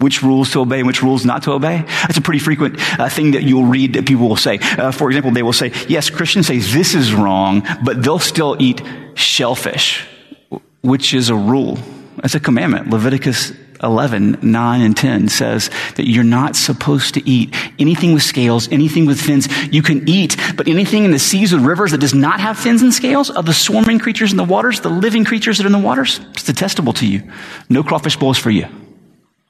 Which 0.00 0.22
rules 0.22 0.52
to 0.52 0.60
obey 0.60 0.78
and 0.78 0.86
which 0.86 1.02
rules 1.02 1.26
not 1.26 1.42
to 1.42 1.52
obey? 1.52 1.82
That's 1.82 2.16
a 2.16 2.22
pretty 2.22 2.38
frequent 2.38 2.78
uh, 2.98 3.10
thing 3.10 3.32
that 3.32 3.42
you'll 3.42 3.66
read 3.66 3.94
that 3.94 4.06
people 4.06 4.30
will 4.30 4.36
say. 4.36 4.56
for 4.92 5.10
example, 5.10 5.30
they 5.30 5.42
will 5.42 5.52
say, 5.52 5.72
yes, 5.88 6.08
Christians 6.08 6.46
say 6.46 6.58
this 6.58 6.94
is 6.94 7.12
wrong, 7.12 7.66
but 7.84 8.02
they'll 8.02 8.18
still 8.18 8.56
eat 8.60 8.80
shellfish, 9.14 10.06
which 10.80 11.12
is 11.12 11.28
a 11.28 11.34
rule. 11.34 11.76
That's 12.20 12.34
a 12.34 12.40
commandment. 12.40 12.90
Leviticus 12.90 13.52
11, 13.82 14.38
9 14.42 14.80
and 14.82 14.96
10 14.96 15.28
says 15.28 15.70
that 15.96 16.06
you're 16.06 16.22
not 16.22 16.54
supposed 16.54 17.14
to 17.14 17.28
eat 17.28 17.54
anything 17.78 18.12
with 18.12 18.22
scales, 18.22 18.70
anything 18.70 19.06
with 19.06 19.20
fins. 19.20 19.48
You 19.72 19.82
can 19.82 20.06
eat, 20.08 20.36
but 20.56 20.68
anything 20.68 21.04
in 21.04 21.12
the 21.12 21.18
seas 21.18 21.54
or 21.54 21.58
rivers 21.58 21.92
that 21.92 22.00
does 22.00 22.14
not 22.14 22.40
have 22.40 22.58
fins 22.58 22.82
and 22.82 22.92
scales 22.92 23.30
of 23.30 23.46
the 23.46 23.54
swarming 23.54 23.98
creatures 23.98 24.32
in 24.32 24.36
the 24.36 24.44
waters, 24.44 24.80
the 24.80 24.90
living 24.90 25.24
creatures 25.24 25.58
that 25.58 25.64
are 25.64 25.68
in 25.68 25.72
the 25.72 25.78
waters, 25.78 26.20
it's 26.32 26.44
detestable 26.44 26.92
to 26.94 27.06
you. 27.06 27.22
No 27.68 27.82
crawfish 27.82 28.16
bowls 28.16 28.38
for 28.38 28.50
you. 28.50 28.66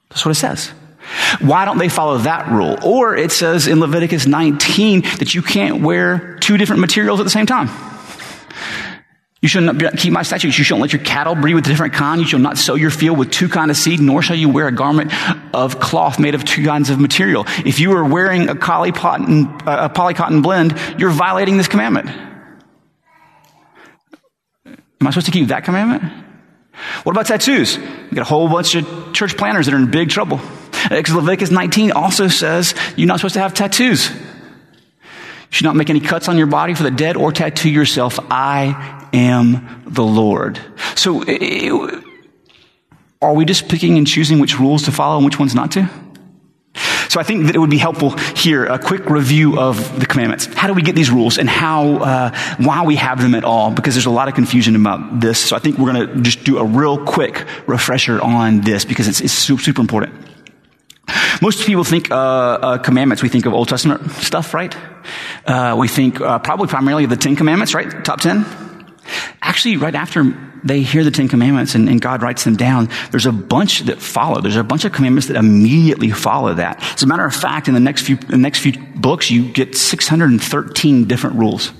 That's 0.09 0.25
what 0.25 0.31
it 0.31 0.35
says. 0.35 0.71
Why 1.39 1.65
don't 1.65 1.77
they 1.77 1.89
follow 1.89 2.19
that 2.19 2.49
rule? 2.51 2.77
Or 2.83 3.15
it 3.15 3.31
says 3.31 3.67
in 3.67 3.79
Leviticus 3.79 4.27
19 4.27 5.01
that 5.19 5.33
you 5.33 5.41
can't 5.41 5.81
wear 5.81 6.37
two 6.39 6.57
different 6.57 6.79
materials 6.79 7.19
at 7.19 7.23
the 7.23 7.29
same 7.29 7.45
time. 7.45 7.69
You 9.41 9.49
shall 9.49 9.63
not 9.63 9.97
keep 9.97 10.13
my 10.13 10.21
statutes. 10.21 10.57
You 10.59 10.63
shall 10.63 10.77
not 10.77 10.83
let 10.83 10.93
your 10.93 11.01
cattle 11.01 11.33
breed 11.33 11.55
with 11.55 11.65
a 11.65 11.69
different 11.69 11.93
kind. 11.93 12.21
You 12.21 12.27
shall 12.27 12.39
not 12.39 12.59
sow 12.59 12.75
your 12.75 12.91
field 12.91 13.17
with 13.17 13.31
two 13.31 13.49
kinds 13.49 13.71
of 13.71 13.77
seed, 13.77 13.99
nor 13.99 14.21
shall 14.21 14.35
you 14.35 14.49
wear 14.49 14.67
a 14.67 14.71
garment 14.71 15.11
of 15.53 15.79
cloth 15.79 16.19
made 16.19 16.35
of 16.35 16.45
two 16.45 16.63
kinds 16.63 16.91
of 16.91 16.99
material. 16.99 17.45
If 17.65 17.79
you 17.79 17.91
are 17.93 18.05
wearing 18.05 18.49
a 18.49 18.55
polycotton, 18.55 19.65
uh, 19.65 19.89
a 19.89 19.89
polycotton 19.89 20.43
blend, 20.43 20.77
you're 20.99 21.09
violating 21.09 21.57
this 21.57 21.67
commandment. 21.67 22.07
Am 24.67 25.07
I 25.07 25.09
supposed 25.09 25.25
to 25.25 25.31
keep 25.31 25.47
that 25.47 25.63
commandment? 25.63 26.03
What 27.01 27.13
about 27.13 27.25
tattoos? 27.25 27.77
You 27.77 28.11
got 28.13 28.21
a 28.21 28.25
whole 28.25 28.47
bunch 28.47 28.75
of 28.75 29.13
church 29.13 29.35
planners 29.37 29.65
that 29.65 29.73
are 29.73 29.77
in 29.77 29.89
big 29.89 30.09
trouble. 30.09 30.39
Leviticus 30.91 31.49
19 31.49 31.93
also 31.93 32.27
says 32.27 32.75
you're 32.95 33.07
not 33.07 33.17
supposed 33.19 33.33
to 33.33 33.39
have 33.39 33.55
tattoos. 33.55 34.07
You 34.11 34.17
should 35.49 35.65
not 35.65 35.75
make 35.75 35.89
any 35.89 35.99
cuts 35.99 36.27
on 36.27 36.37
your 36.37 36.47
body 36.47 36.75
for 36.75 36.83
the 36.83 36.91
dead 36.91 37.17
or 37.17 37.31
tattoo 37.31 37.69
yourself. 37.69 38.19
I 38.29 39.00
am 39.13 39.83
the 39.87 40.03
Lord. 40.03 40.59
So, 40.95 41.23
are 43.21 43.33
we 43.33 43.45
just 43.45 43.69
picking 43.69 43.97
and 43.97 44.07
choosing 44.07 44.39
which 44.39 44.59
rules 44.59 44.83
to 44.83 44.91
follow 44.91 45.17
and 45.17 45.25
which 45.25 45.39
ones 45.39 45.53
not 45.53 45.71
to? 45.71 45.89
So 47.09 47.19
I 47.19 47.23
think 47.23 47.47
that 47.47 47.55
it 47.55 47.59
would 47.59 47.69
be 47.69 47.77
helpful 47.77 48.11
here, 48.37 48.65
a 48.65 48.79
quick 48.79 49.09
review 49.09 49.59
of 49.59 49.99
the 49.99 50.05
commandments. 50.05 50.45
How 50.45 50.67
do 50.67 50.73
we 50.73 50.81
get 50.81 50.95
these 50.95 51.11
rules 51.11 51.37
and 51.37 51.49
how, 51.49 51.97
uh, 51.97 52.55
why 52.57 52.85
we 52.85 52.95
have 52.95 53.21
them 53.21 53.35
at 53.35 53.43
all? 53.43 53.69
Because 53.69 53.95
there's 53.95 54.05
a 54.05 54.09
lot 54.09 54.29
of 54.29 54.33
confusion 54.33 54.77
about 54.77 55.19
this. 55.19 55.37
So 55.37 55.57
I 55.57 55.59
think 55.59 55.77
we're 55.77 55.91
going 55.91 56.07
to 56.07 56.21
just 56.21 56.45
do 56.45 56.57
a 56.57 56.63
real 56.63 57.05
quick 57.05 57.45
refresher 57.67 58.21
on 58.21 58.61
this 58.61 58.85
because 58.85 59.09
it's, 59.09 59.19
it's 59.19 59.33
super, 59.33 59.61
super 59.61 59.81
important. 59.81 60.13
Most 61.41 61.67
people 61.67 61.83
think 61.83 62.11
uh, 62.11 62.15
uh, 62.15 62.77
commandments. 62.77 63.21
We 63.21 63.27
think 63.27 63.45
of 63.45 63.53
Old 63.53 63.67
Testament 63.67 64.09
stuff, 64.11 64.53
right? 64.53 64.73
Uh, 65.45 65.75
we 65.77 65.89
think 65.89 66.21
uh, 66.21 66.39
probably 66.39 66.67
primarily 66.67 67.03
of 67.03 67.09
the 67.09 67.17
Ten 67.17 67.35
Commandments, 67.35 67.73
right? 67.73 68.05
Top 68.05 68.21
ten. 68.21 68.45
Actually, 69.41 69.77
right 69.77 69.95
after 69.95 70.23
they 70.63 70.81
hear 70.81 71.03
the 71.03 71.11
Ten 71.11 71.27
Commandments 71.27 71.75
and, 71.75 71.89
and, 71.89 71.99
God 71.99 72.21
writes 72.21 72.43
them 72.43 72.55
down, 72.55 72.89
there's 73.09 73.25
a 73.25 73.31
bunch 73.31 73.81
that 73.81 73.99
follow. 73.99 74.41
There's 74.41 74.55
a 74.55 74.63
bunch 74.63 74.85
of 74.85 74.91
commandments 74.91 75.27
that 75.27 75.35
immediately 75.35 76.11
follow 76.11 76.53
that. 76.53 76.81
As 76.93 77.03
a 77.03 77.07
matter 77.07 77.25
of 77.25 77.35
fact, 77.35 77.67
in 77.67 77.73
the 77.73 77.79
next 77.79 78.03
few, 78.03 78.15
the 78.15 78.37
next 78.37 78.59
few 78.59 78.73
books, 78.95 79.31
you 79.31 79.51
get 79.51 79.75
613 79.75 81.05
different 81.05 81.37
rules. 81.37 81.73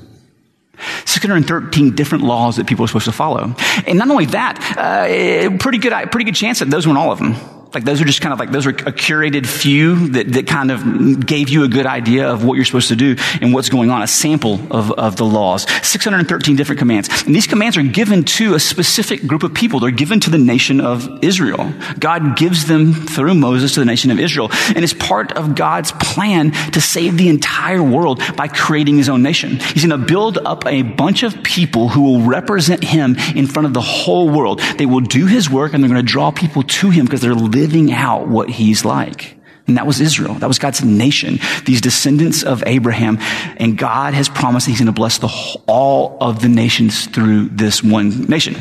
613 1.05 1.95
different 1.95 2.23
laws 2.23 2.55
that 2.55 2.65
people 2.65 2.85
are 2.85 2.87
supposed 2.87 3.05
to 3.05 3.11
follow. 3.11 3.55
And 3.85 3.99
not 3.99 4.09
only 4.09 4.25
that, 4.27 4.57
uh, 4.77 5.57
pretty 5.57 5.77
good, 5.77 5.93
pretty 6.11 6.25
good 6.25 6.35
chance 6.35 6.59
that 6.59 6.69
those 6.69 6.87
weren't 6.87 6.97
all 6.97 7.11
of 7.11 7.19
them. 7.19 7.35
Like 7.73 7.85
those 7.85 8.01
are 8.01 8.05
just 8.05 8.19
kind 8.19 8.33
of 8.33 8.39
like, 8.39 8.51
those 8.51 8.65
are 8.65 8.71
a 8.71 8.91
curated 8.91 9.45
few 9.45 10.09
that, 10.09 10.33
that 10.33 10.45
kind 10.45 10.71
of 10.71 11.25
gave 11.25 11.47
you 11.47 11.63
a 11.63 11.69
good 11.69 11.85
idea 11.85 12.29
of 12.29 12.43
what 12.43 12.55
you're 12.55 12.65
supposed 12.65 12.89
to 12.89 12.97
do 12.97 13.15
and 13.39 13.53
what's 13.53 13.69
going 13.69 13.89
on, 13.89 14.01
a 14.01 14.07
sample 14.07 14.59
of, 14.71 14.91
of 14.91 15.15
the 15.15 15.23
laws. 15.23 15.65
613 15.81 16.57
different 16.57 16.79
commands. 16.79 17.09
And 17.25 17.33
these 17.33 17.47
commands 17.47 17.77
are 17.77 17.83
given 17.83 18.25
to 18.25 18.55
a 18.55 18.59
specific 18.59 19.25
group 19.25 19.43
of 19.43 19.53
people. 19.53 19.79
They're 19.79 19.91
given 19.91 20.19
to 20.21 20.29
the 20.29 20.37
nation 20.37 20.81
of 20.81 21.23
Israel. 21.23 21.73
God 21.97 22.35
gives 22.35 22.67
them 22.67 22.93
through 22.93 23.35
Moses 23.35 23.75
to 23.75 23.79
the 23.79 23.85
nation 23.85 24.11
of 24.11 24.19
Israel. 24.19 24.49
And 24.75 24.79
it's 24.79 24.93
part 24.93 25.31
of 25.31 25.55
God's 25.55 25.93
plan 25.93 26.51
to 26.71 26.81
save 26.81 27.17
the 27.17 27.29
entire 27.29 27.81
world 27.81 28.21
by 28.35 28.49
creating 28.49 28.97
his 28.97 29.07
own 29.07 29.23
nation. 29.23 29.59
He's 29.61 29.85
going 29.85 29.97
to 29.97 30.05
build 30.05 30.37
up 30.39 30.65
a 30.65 30.81
bunch 30.81 31.23
of 31.23 31.41
people 31.41 31.87
who 31.87 32.01
will 32.01 32.21
represent 32.23 32.83
him 32.83 33.15
in 33.33 33.47
front 33.47 33.65
of 33.65 33.73
the 33.73 33.81
whole 33.81 34.29
world. 34.29 34.59
They 34.77 34.85
will 34.85 34.99
do 34.99 35.25
his 35.25 35.49
work 35.49 35.73
and 35.73 35.81
they're 35.81 35.89
going 35.89 36.05
to 36.05 36.11
draw 36.11 36.31
people 36.31 36.63
to 36.63 36.89
him 36.89 37.05
because 37.05 37.21
they're 37.21 37.33
living 37.33 37.60
out 37.91 38.27
what 38.27 38.49
he's 38.49 38.83
like. 38.85 39.37
And 39.67 39.77
that 39.77 39.87
was 39.87 40.01
Israel. 40.01 40.33
That 40.33 40.47
was 40.47 40.59
God's 40.59 40.83
nation, 40.83 41.39
these 41.65 41.81
descendants 41.81 42.43
of 42.43 42.63
Abraham. 42.65 43.17
And 43.57 43.77
God 43.77 44.13
has 44.13 44.27
promised 44.27 44.65
that 44.65 44.71
he's 44.71 44.79
going 44.79 44.87
to 44.87 44.91
bless 44.91 45.19
all 45.67 46.17
of 46.19 46.41
the 46.41 46.49
nations 46.49 47.05
through 47.05 47.49
this 47.49 47.83
one 47.83 48.25
nation. 48.25 48.55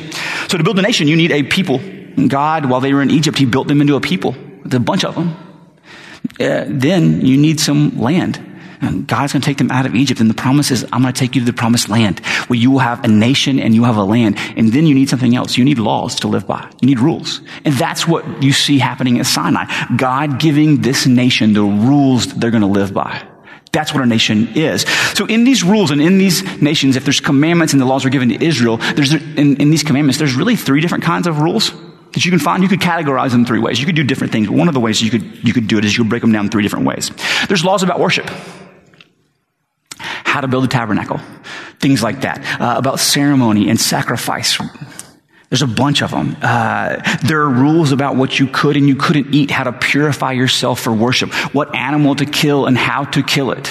So 0.48 0.58
to 0.58 0.62
build 0.62 0.78
a 0.78 0.82
nation, 0.82 1.08
you 1.08 1.16
need 1.16 1.32
a 1.32 1.42
people. 1.42 1.80
And 1.80 2.28
God, 2.28 2.66
while 2.66 2.80
they 2.80 2.92
were 2.92 3.02
in 3.02 3.10
Egypt, 3.10 3.38
he 3.38 3.46
built 3.46 3.66
them 3.66 3.80
into 3.80 3.96
a 3.96 4.00
people. 4.00 4.36
A 4.70 4.78
bunch 4.78 5.04
of 5.04 5.14
them. 5.14 5.36
Uh, 6.38 6.64
then 6.68 7.24
you 7.24 7.36
need 7.36 7.58
some 7.58 7.98
land. 7.98 8.49
God's 8.80 9.32
going 9.32 9.42
to 9.42 9.46
take 9.46 9.58
them 9.58 9.70
out 9.70 9.84
of 9.84 9.94
Egypt. 9.94 10.20
And 10.20 10.30
the 10.30 10.34
promise 10.34 10.70
is, 10.70 10.84
I'm 10.92 11.02
going 11.02 11.12
to 11.12 11.18
take 11.18 11.34
you 11.34 11.42
to 11.42 11.46
the 11.46 11.52
promised 11.52 11.88
land 11.88 12.20
where 12.46 12.58
you 12.58 12.70
will 12.70 12.78
have 12.78 13.04
a 13.04 13.08
nation 13.08 13.58
and 13.58 13.74
you 13.74 13.84
have 13.84 13.96
a 13.96 14.04
land. 14.04 14.36
And 14.56 14.72
then 14.72 14.86
you 14.86 14.94
need 14.94 15.08
something 15.08 15.36
else. 15.36 15.58
You 15.58 15.64
need 15.64 15.78
laws 15.78 16.20
to 16.20 16.28
live 16.28 16.46
by. 16.46 16.70
You 16.80 16.86
need 16.86 16.98
rules. 17.00 17.42
And 17.64 17.74
that's 17.74 18.08
what 18.08 18.42
you 18.42 18.52
see 18.52 18.78
happening 18.78 19.18
at 19.18 19.26
Sinai. 19.26 19.66
God 19.96 20.40
giving 20.40 20.80
this 20.80 21.06
nation 21.06 21.52
the 21.52 21.62
rules 21.62 22.28
that 22.28 22.40
they're 22.40 22.50
going 22.50 22.62
to 22.62 22.66
live 22.66 22.94
by. 22.94 23.26
That's 23.72 23.92
what 23.94 24.02
a 24.02 24.06
nation 24.06 24.48
is. 24.56 24.82
So 25.14 25.26
in 25.26 25.44
these 25.44 25.62
rules 25.62 25.90
and 25.90 26.00
in 26.00 26.18
these 26.18 26.42
nations, 26.60 26.96
if 26.96 27.04
there's 27.04 27.20
commandments 27.20 27.72
and 27.72 27.80
the 27.80 27.86
laws 27.86 28.04
are 28.04 28.10
given 28.10 28.30
to 28.30 28.44
Israel, 28.44 28.78
there's, 28.78 29.12
in, 29.12 29.56
in 29.60 29.70
these 29.70 29.84
commandments, 29.84 30.18
there's 30.18 30.34
really 30.34 30.56
three 30.56 30.80
different 30.80 31.04
kinds 31.04 31.26
of 31.26 31.38
rules 31.38 31.70
that 32.12 32.24
you 32.24 32.32
can 32.32 32.40
find. 32.40 32.62
You 32.62 32.68
could 32.68 32.80
categorize 32.80 33.30
them 33.30 33.44
three 33.44 33.60
ways. 33.60 33.78
You 33.78 33.86
could 33.86 33.94
do 33.94 34.02
different 34.02 34.32
things. 34.32 34.48
But 34.48 34.56
one 34.56 34.66
of 34.66 34.74
the 34.74 34.80
ways 34.80 35.00
you 35.00 35.10
could, 35.10 35.46
you 35.46 35.52
could 35.52 35.68
do 35.68 35.78
it 35.78 35.84
is 35.84 35.96
you 35.96 36.02
could 36.02 36.10
break 36.10 36.22
them 36.22 36.32
down 36.32 36.48
three 36.48 36.62
different 36.62 36.86
ways. 36.86 37.12
There's 37.46 37.64
laws 37.64 37.84
about 37.84 38.00
worship 38.00 38.28
how 40.30 40.40
to 40.40 40.46
build 40.46 40.64
a 40.64 40.68
tabernacle, 40.68 41.20
things 41.80 42.04
like 42.04 42.20
that, 42.20 42.38
uh, 42.60 42.78
about 42.78 43.00
ceremony 43.00 43.68
and 43.68 43.80
sacrifice. 43.80 44.58
There's 45.48 45.62
a 45.62 45.66
bunch 45.66 46.02
of 46.02 46.12
them. 46.12 46.36
Uh, 46.40 47.18
there 47.24 47.40
are 47.40 47.50
rules 47.50 47.90
about 47.90 48.14
what 48.14 48.38
you 48.38 48.46
could 48.46 48.76
and 48.76 48.86
you 48.86 48.94
couldn't 48.94 49.34
eat, 49.34 49.50
how 49.50 49.64
to 49.64 49.72
purify 49.72 50.30
yourself 50.30 50.78
for 50.78 50.92
worship, 50.92 51.32
what 51.52 51.74
animal 51.74 52.14
to 52.14 52.26
kill 52.26 52.66
and 52.66 52.78
how 52.78 53.04
to 53.06 53.24
kill 53.24 53.50
it 53.50 53.66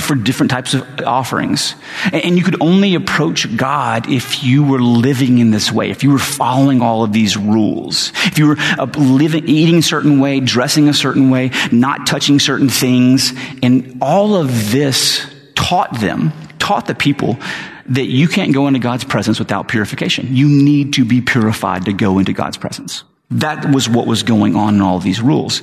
for 0.00 0.16
different 0.16 0.50
types 0.50 0.74
of 0.74 0.82
offerings. 1.06 1.76
And 2.12 2.36
you 2.36 2.42
could 2.42 2.60
only 2.60 2.96
approach 2.96 3.56
God 3.56 4.10
if 4.10 4.42
you 4.42 4.64
were 4.64 4.82
living 4.82 5.38
in 5.38 5.52
this 5.52 5.70
way, 5.70 5.90
if 5.90 6.02
you 6.02 6.10
were 6.10 6.18
following 6.18 6.82
all 6.82 7.04
of 7.04 7.12
these 7.12 7.36
rules, 7.36 8.10
if 8.24 8.38
you 8.38 8.48
were 8.48 8.56
uh, 8.58 8.86
living, 8.96 9.48
eating 9.48 9.76
a 9.76 9.82
certain 9.82 10.18
way, 10.18 10.40
dressing 10.40 10.88
a 10.88 10.94
certain 10.94 11.30
way, 11.30 11.52
not 11.70 12.08
touching 12.08 12.40
certain 12.40 12.68
things, 12.68 13.32
and 13.62 13.98
all 14.02 14.34
of 14.34 14.72
this 14.72 15.31
taught 15.62 16.00
them, 16.00 16.32
taught 16.58 16.86
the 16.86 16.94
people 16.94 17.38
that 17.86 18.06
you 18.06 18.26
can't 18.28 18.52
go 18.52 18.66
into 18.66 18.80
God's 18.80 19.04
presence 19.04 19.38
without 19.38 19.68
purification. 19.68 20.34
You 20.34 20.48
need 20.48 20.94
to 20.94 21.04
be 21.04 21.20
purified 21.20 21.84
to 21.84 21.92
go 21.92 22.18
into 22.18 22.32
God's 22.32 22.56
presence. 22.56 23.04
That 23.30 23.72
was 23.72 23.88
what 23.88 24.06
was 24.06 24.22
going 24.24 24.56
on 24.56 24.74
in 24.74 24.80
all 24.80 24.98
these 24.98 25.22
rules. 25.22 25.62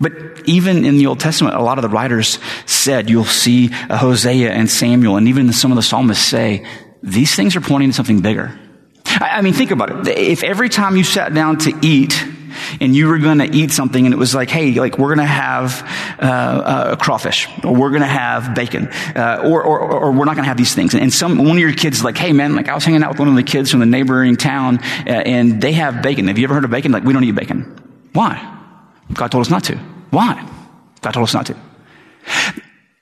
But 0.00 0.12
even 0.46 0.84
in 0.84 0.98
the 0.98 1.06
Old 1.06 1.20
Testament, 1.20 1.56
a 1.56 1.62
lot 1.62 1.78
of 1.78 1.82
the 1.82 1.88
writers 1.88 2.38
said, 2.66 3.10
you'll 3.10 3.24
see 3.24 3.68
Hosea 3.90 4.50
and 4.50 4.70
Samuel, 4.70 5.16
and 5.16 5.28
even 5.28 5.52
some 5.52 5.70
of 5.70 5.76
the 5.76 5.82
psalmists 5.82 6.24
say, 6.24 6.66
these 7.02 7.34
things 7.34 7.54
are 7.56 7.60
pointing 7.60 7.90
to 7.90 7.94
something 7.94 8.20
bigger. 8.20 8.58
I 9.06 9.42
mean, 9.42 9.52
think 9.52 9.70
about 9.70 10.08
it. 10.08 10.18
If 10.18 10.42
every 10.42 10.68
time 10.68 10.96
you 10.96 11.04
sat 11.04 11.34
down 11.34 11.58
to 11.58 11.72
eat, 11.82 12.26
and 12.80 12.94
you 12.94 13.08
were 13.08 13.18
going 13.18 13.38
to 13.38 13.46
eat 13.46 13.70
something 13.70 14.04
and 14.04 14.12
it 14.12 14.18
was 14.18 14.34
like, 14.34 14.50
hey, 14.50 14.72
like 14.74 14.98
we're 14.98 15.14
going 15.14 15.26
to 15.26 15.32
have 15.32 15.82
uh, 16.18 16.90
a 16.92 16.96
crawfish 16.96 17.48
or 17.64 17.74
we're 17.74 17.90
going 17.90 18.02
to 18.02 18.06
have 18.06 18.54
bacon 18.54 18.88
uh, 19.14 19.42
or, 19.44 19.62
or, 19.62 19.80
or, 19.80 20.12
we're 20.12 20.24
not 20.24 20.34
going 20.34 20.44
to 20.44 20.48
have 20.48 20.56
these 20.56 20.74
things. 20.74 20.94
And 20.94 21.12
some 21.12 21.38
one 21.38 21.52
of 21.52 21.58
your 21.58 21.72
kids 21.72 21.98
is 21.98 22.04
like, 22.04 22.16
hey 22.16 22.32
man, 22.32 22.54
like 22.54 22.68
I 22.68 22.74
was 22.74 22.84
hanging 22.84 23.02
out 23.02 23.10
with 23.10 23.18
one 23.18 23.28
of 23.28 23.34
the 23.34 23.42
kids 23.42 23.70
from 23.70 23.80
the 23.80 23.86
neighboring 23.86 24.36
town 24.36 24.78
uh, 25.06 25.10
and 25.10 25.60
they 25.60 25.72
have 25.72 26.02
bacon. 26.02 26.28
Have 26.28 26.38
you 26.38 26.44
ever 26.44 26.54
heard 26.54 26.64
of 26.64 26.70
bacon? 26.70 26.92
Like 26.92 27.04
we 27.04 27.12
don't 27.12 27.24
eat 27.24 27.34
bacon. 27.34 27.76
Why? 28.12 28.50
God 29.12 29.30
told 29.30 29.42
us 29.42 29.50
not 29.50 29.64
to. 29.64 29.76
Why? 30.10 30.48
God 31.00 31.12
told 31.12 31.24
us 31.24 31.34
not 31.34 31.46
to. 31.46 31.56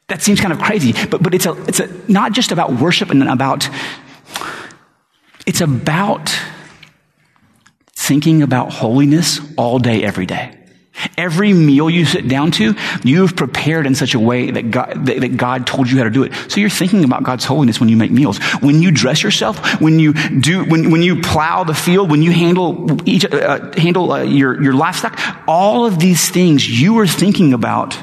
That 0.08 0.20
seems 0.20 0.40
kind 0.40 0.52
of 0.52 0.58
crazy, 0.58 0.92
but, 1.06 1.22
but 1.22 1.32
it's 1.32 1.46
a, 1.46 1.52
it's 1.64 1.80
a, 1.80 1.88
not 2.10 2.32
just 2.32 2.52
about 2.52 2.72
worship 2.72 3.10
and 3.10 3.22
about, 3.22 3.68
it's 5.46 5.60
about 5.60 6.36
thinking 8.06 8.42
about 8.42 8.72
holiness 8.72 9.40
all 9.56 9.78
day, 9.78 10.02
every 10.02 10.26
day. 10.26 10.58
Every 11.16 11.54
meal 11.54 11.88
you 11.88 12.04
sit 12.04 12.28
down 12.28 12.50
to, 12.52 12.74
you've 13.02 13.34
prepared 13.34 13.86
in 13.86 13.94
such 13.94 14.14
a 14.14 14.20
way 14.20 14.50
that 14.50 14.70
God, 14.70 15.06
that, 15.06 15.20
that 15.20 15.36
God 15.36 15.66
told 15.66 15.90
you 15.90 15.96
how 15.96 16.04
to 16.04 16.10
do 16.10 16.22
it. 16.22 16.34
So 16.48 16.60
you're 16.60 16.68
thinking 16.68 17.02
about 17.02 17.22
God's 17.22 17.44
holiness 17.44 17.80
when 17.80 17.88
you 17.88 17.96
make 17.96 18.10
meals. 18.10 18.38
When 18.60 18.82
you 18.82 18.90
dress 18.90 19.22
yourself, 19.22 19.80
when 19.80 19.98
you 19.98 20.12
do, 20.12 20.64
when, 20.64 20.90
when 20.90 21.02
you 21.02 21.22
plow 21.22 21.64
the 21.64 21.74
field, 21.74 22.10
when 22.10 22.22
you 22.22 22.30
handle 22.30 22.98
each, 23.08 23.24
uh, 23.24 23.72
handle 23.72 24.12
uh, 24.12 24.22
your, 24.22 24.62
your 24.62 24.74
livestock, 24.74 25.18
all 25.48 25.86
of 25.86 25.98
these 25.98 26.28
things 26.28 26.68
you 26.68 26.98
are 26.98 27.06
thinking 27.06 27.54
about 27.54 27.96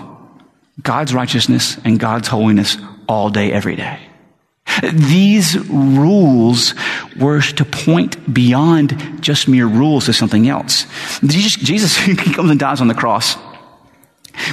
God's 0.82 1.14
righteousness 1.14 1.78
and 1.84 2.00
God's 2.00 2.28
holiness 2.28 2.78
all 3.08 3.30
day, 3.30 3.52
every 3.52 3.76
day. 3.76 4.09
These 4.84 5.58
rules 5.70 6.74
were 7.18 7.42
to 7.42 7.66
point 7.66 8.34
beyond 8.34 9.22
just 9.22 9.48
mere 9.48 9.68
rules 9.68 10.06
to 10.06 10.14
something 10.14 10.48
else. 10.48 10.86
Jesus, 11.22 11.98
comes 12.36 12.50
and 12.50 12.60
dies 12.60 12.82
on 12.82 12.88
the 12.88 12.94
cross. 12.94 13.38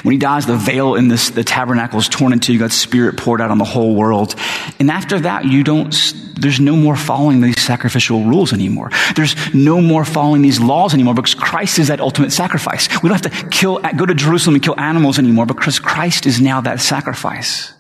When 0.02 0.12
he 0.12 0.18
dies, 0.18 0.46
the 0.46 0.56
veil 0.56 0.94
in 0.96 1.08
this, 1.08 1.30
the 1.30 1.44
tabernacle 1.44 1.98
is 1.98 2.08
torn 2.08 2.32
in 2.32 2.40
two. 2.40 2.58
God's 2.58 2.74
spirit 2.74 3.16
poured 3.16 3.40
out 3.40 3.50
on 3.50 3.58
the 3.58 3.64
whole 3.64 3.94
world. 3.94 4.34
And 4.80 4.90
after 4.90 5.20
that, 5.20 5.44
you 5.44 5.62
don't, 5.62 5.94
there's 6.34 6.58
no 6.58 6.74
more 6.74 6.96
following 6.96 7.40
these 7.40 7.60
sacrificial 7.60 8.24
rules 8.24 8.52
anymore. 8.52 8.90
There's 9.14 9.36
no 9.54 9.80
more 9.80 10.04
following 10.04 10.42
these 10.42 10.58
laws 10.60 10.92
anymore 10.92 11.14
because 11.14 11.34
Christ 11.34 11.78
is 11.78 11.88
that 11.88 12.00
ultimate 12.00 12.32
sacrifice. 12.32 12.88
We 13.02 13.08
don't 13.08 13.22
have 13.24 13.32
to 13.32 13.48
kill, 13.48 13.78
go 13.96 14.06
to 14.06 14.14
Jerusalem 14.14 14.56
and 14.56 14.64
kill 14.64 14.78
animals 14.78 15.18
anymore 15.18 15.46
because 15.46 15.78
Christ 15.78 16.26
is 16.26 16.40
now 16.40 16.60
that 16.62 16.80
sacrifice. 16.80 17.72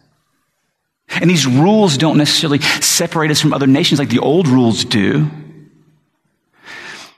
And 1.08 1.30
these 1.30 1.46
rules 1.46 1.96
don't 1.96 2.18
necessarily 2.18 2.60
separate 2.60 3.30
us 3.30 3.40
from 3.40 3.52
other 3.52 3.66
nations 3.66 3.98
like 3.98 4.08
the 4.08 4.18
old 4.18 4.48
rules 4.48 4.84
do. 4.84 5.30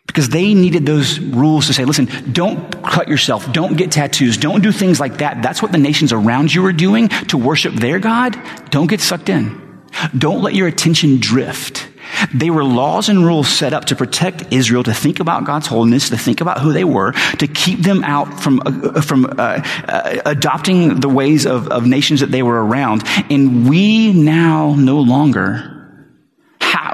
Because 0.07 0.29
they 0.31 0.55
needed 0.55 0.87
those 0.87 1.21
rules 1.21 1.67
to 1.67 1.75
say, 1.75 1.85
listen, 1.85 2.09
don't 2.33 2.83
cut 2.83 3.09
yourself, 3.09 3.51
don't 3.53 3.77
get 3.77 3.93
tattoos, 3.93 4.37
don't 4.37 4.63
do 4.63 4.73
things 4.73 4.99
like 4.99 5.19
that. 5.19 5.43
That's 5.43 5.63
what 5.63 5.73
the 5.73 5.79
nations 5.79 6.13
around 6.13 6.53
you 6.53 6.65
are 6.67 6.73
doing 6.73 7.09
to 7.29 7.37
worship 7.37 7.75
their 7.75 7.99
God. 7.99 8.37
Don't 8.71 8.89
get 8.89 9.01
sucked 9.01 9.29
in. 9.29 9.83
Don't 10.17 10.43
let 10.43 10.55
your 10.55 10.69
attention 10.69 11.19
drift. 11.19 11.88
They 12.33 12.51
were 12.51 12.65
laws 12.65 13.09
and 13.09 13.25
rules 13.25 13.49
set 13.49 13.73
up 13.73 13.87
to 13.87 13.97
protect 13.97 14.53
Israel, 14.53 14.83
to 14.85 14.95
think 14.95 15.21
about 15.21 15.45
God's 15.45 15.67
holiness, 15.67 16.11
to 16.11 16.19
think 16.19 16.41
about 16.41 16.61
who 16.61 16.73
they 16.73 16.85
were, 16.85 17.13
to 17.13 17.47
keep 17.47 17.81
them 17.81 18.05
out 18.05 18.41
from, 18.41 18.63
uh, 18.65 19.01
from 19.01 19.27
uh, 19.27 19.29
uh, 19.39 20.23
adopting 20.27 21.01
the 21.01 21.09
ways 21.09 21.47
of, 21.47 21.69
of 21.69 21.87
nations 21.87 22.21
that 22.21 22.31
they 22.31 22.43
were 22.43 22.65
around. 22.65 23.03
And 23.31 23.69
we 23.69 24.13
now 24.13 24.75
no 24.77 25.01
longer 25.01 25.75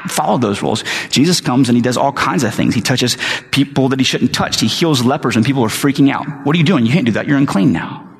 follow 0.08 0.38
those 0.38 0.62
rules. 0.62 0.84
Jesus 1.08 1.40
comes 1.40 1.68
and 1.68 1.76
he 1.76 1.82
does 1.82 1.96
all 1.96 2.12
kinds 2.12 2.44
of 2.44 2.54
things. 2.54 2.74
He 2.74 2.80
touches 2.80 3.16
people 3.50 3.88
that 3.88 3.98
he 3.98 4.04
shouldn't 4.04 4.34
touch. 4.34 4.60
He 4.60 4.66
heals 4.66 5.04
lepers 5.04 5.36
and 5.36 5.44
people 5.44 5.64
are 5.64 5.68
freaking 5.68 6.10
out. 6.10 6.26
What 6.46 6.54
are 6.54 6.58
you 6.58 6.64
doing? 6.64 6.86
You 6.86 6.92
can't 6.92 7.06
do 7.06 7.12
that. 7.12 7.26
You're 7.26 7.38
unclean 7.38 7.72
now. 7.72 8.13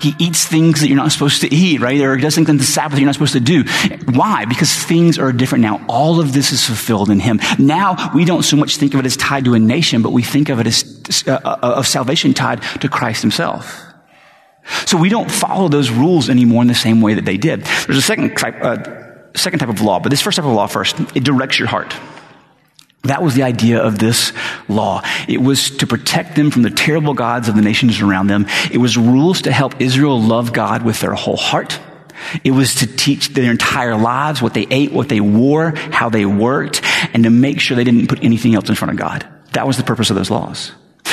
He 0.00 0.14
eats 0.18 0.44
things 0.44 0.80
that 0.80 0.88
you're 0.88 0.96
not 0.96 1.12
supposed 1.12 1.40
to 1.40 1.52
eat, 1.52 1.80
right? 1.80 2.00
Or 2.00 2.16
does 2.16 2.34
things 2.34 2.48
on 2.48 2.56
the 2.58 2.64
Sabbath 2.64 2.98
you're 2.98 3.06
not 3.06 3.14
supposed 3.14 3.32
to 3.32 3.40
do. 3.40 3.64
Why? 4.12 4.44
Because 4.44 4.74
things 4.74 5.18
are 5.18 5.32
different 5.32 5.62
now. 5.62 5.84
All 5.88 6.20
of 6.20 6.32
this 6.32 6.52
is 6.52 6.64
fulfilled 6.64 7.10
in 7.10 7.20
Him. 7.20 7.40
Now, 7.58 8.12
we 8.14 8.24
don't 8.24 8.42
so 8.42 8.56
much 8.56 8.76
think 8.76 8.94
of 8.94 9.00
it 9.00 9.06
as 9.06 9.16
tied 9.16 9.44
to 9.46 9.54
a 9.54 9.58
nation, 9.58 10.02
but 10.02 10.12
we 10.12 10.22
think 10.22 10.48
of 10.48 10.60
it 10.60 10.66
as 10.66 11.24
uh, 11.26 11.32
uh, 11.32 11.58
of 11.62 11.86
salvation 11.86 12.34
tied 12.34 12.62
to 12.80 12.88
Christ 12.88 13.22
Himself. 13.22 13.82
So 14.84 14.96
we 14.96 15.08
don't 15.08 15.30
follow 15.30 15.68
those 15.68 15.90
rules 15.90 16.28
anymore 16.28 16.62
in 16.62 16.68
the 16.68 16.74
same 16.74 17.00
way 17.00 17.14
that 17.14 17.24
they 17.24 17.36
did. 17.36 17.62
There's 17.62 17.98
a 17.98 18.02
second 18.02 18.36
type, 18.36 18.56
uh, 18.62 19.32
second 19.34 19.60
type 19.60 19.68
of 19.68 19.80
law, 19.80 20.00
but 20.00 20.08
this 20.08 20.20
first 20.20 20.36
type 20.36 20.44
of 20.44 20.52
law 20.52 20.66
first, 20.66 20.98
it 21.14 21.24
directs 21.24 21.58
your 21.58 21.68
heart. 21.68 21.94
That 23.06 23.22
was 23.22 23.34
the 23.34 23.42
idea 23.42 23.82
of 23.82 23.98
this 23.98 24.32
law. 24.68 25.02
It 25.28 25.40
was 25.40 25.70
to 25.78 25.86
protect 25.86 26.36
them 26.36 26.50
from 26.50 26.62
the 26.62 26.70
terrible 26.70 27.14
gods 27.14 27.48
of 27.48 27.56
the 27.56 27.62
nations 27.62 28.00
around 28.00 28.28
them. 28.28 28.46
It 28.70 28.78
was 28.78 28.96
rules 28.96 29.42
to 29.42 29.52
help 29.52 29.80
Israel 29.80 30.20
love 30.20 30.52
God 30.52 30.82
with 30.82 31.00
their 31.00 31.14
whole 31.14 31.36
heart. 31.36 31.78
It 32.44 32.52
was 32.52 32.76
to 32.76 32.86
teach 32.86 33.30
their 33.30 33.50
entire 33.50 33.96
lives 33.96 34.40
what 34.40 34.54
they 34.54 34.66
ate, 34.70 34.92
what 34.92 35.08
they 35.08 35.20
wore, 35.20 35.74
how 35.76 36.08
they 36.08 36.24
worked, 36.24 36.82
and 37.12 37.24
to 37.24 37.30
make 37.30 37.60
sure 37.60 37.76
they 37.76 37.84
didn't 37.84 38.08
put 38.08 38.24
anything 38.24 38.54
else 38.54 38.68
in 38.68 38.74
front 38.74 38.92
of 38.92 38.98
God. 38.98 39.26
That 39.52 39.66
was 39.66 39.76
the 39.76 39.84
purpose 39.84 40.10
of 40.10 40.16
those 40.16 40.30
laws. 40.30 40.72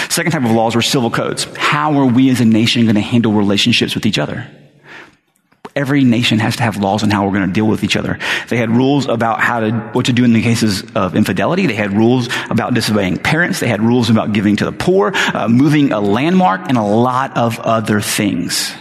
Second 0.09 0.31
type 0.31 0.43
of 0.43 0.51
laws 0.51 0.75
were 0.75 0.81
civil 0.81 1.12
codes. 1.12 1.45
How 1.55 1.97
are 2.00 2.05
we 2.05 2.29
as 2.29 2.39
a 2.39 2.45
nation 2.45 2.83
going 2.83 2.95
to 2.95 3.01
handle 3.01 3.33
relationships 3.33 3.95
with 3.95 4.05
each 4.05 4.19
other? 4.19 4.47
Every 5.75 6.03
nation 6.03 6.39
has 6.39 6.58
to 6.58 6.63
have 6.63 6.77
laws 6.77 7.03
on 7.03 7.10
how 7.10 7.25
we're 7.25 7.34
going 7.34 7.48
to 7.48 7.53
deal 7.53 7.68
with 7.68 7.84
each 7.84 7.96
other. 7.96 8.20
They 8.50 8.58
had 8.58 8.70
rules 8.70 9.08
about 9.08 9.39
how 9.39 9.60
to, 9.62 9.72
what 9.94 10.06
to 10.08 10.13
do 10.13 10.24
in 10.24 10.34
the 10.34 10.42
cases 10.42 10.84
of 10.96 11.15
infidelity. 11.15 11.68
They 11.68 11.74
had 11.74 11.94
rules 11.94 12.27
about 12.50 12.74
disobeying 12.74 13.18
parents. 13.18 13.60
They 13.60 13.68
had 13.68 13.82
rules 13.82 14.10
about 14.10 14.34
giving 14.34 14.56
to 14.58 14.65
the 14.65 14.72
poor, 14.72 15.12
uh, 15.13 15.48
moving 15.48 15.92
a 15.92 16.00
landmark, 16.00 16.70
and 16.70 16.77
a 16.77 16.84
lot 16.84 17.38
of 17.38 17.60
other 17.60 18.01
things. 18.01 18.74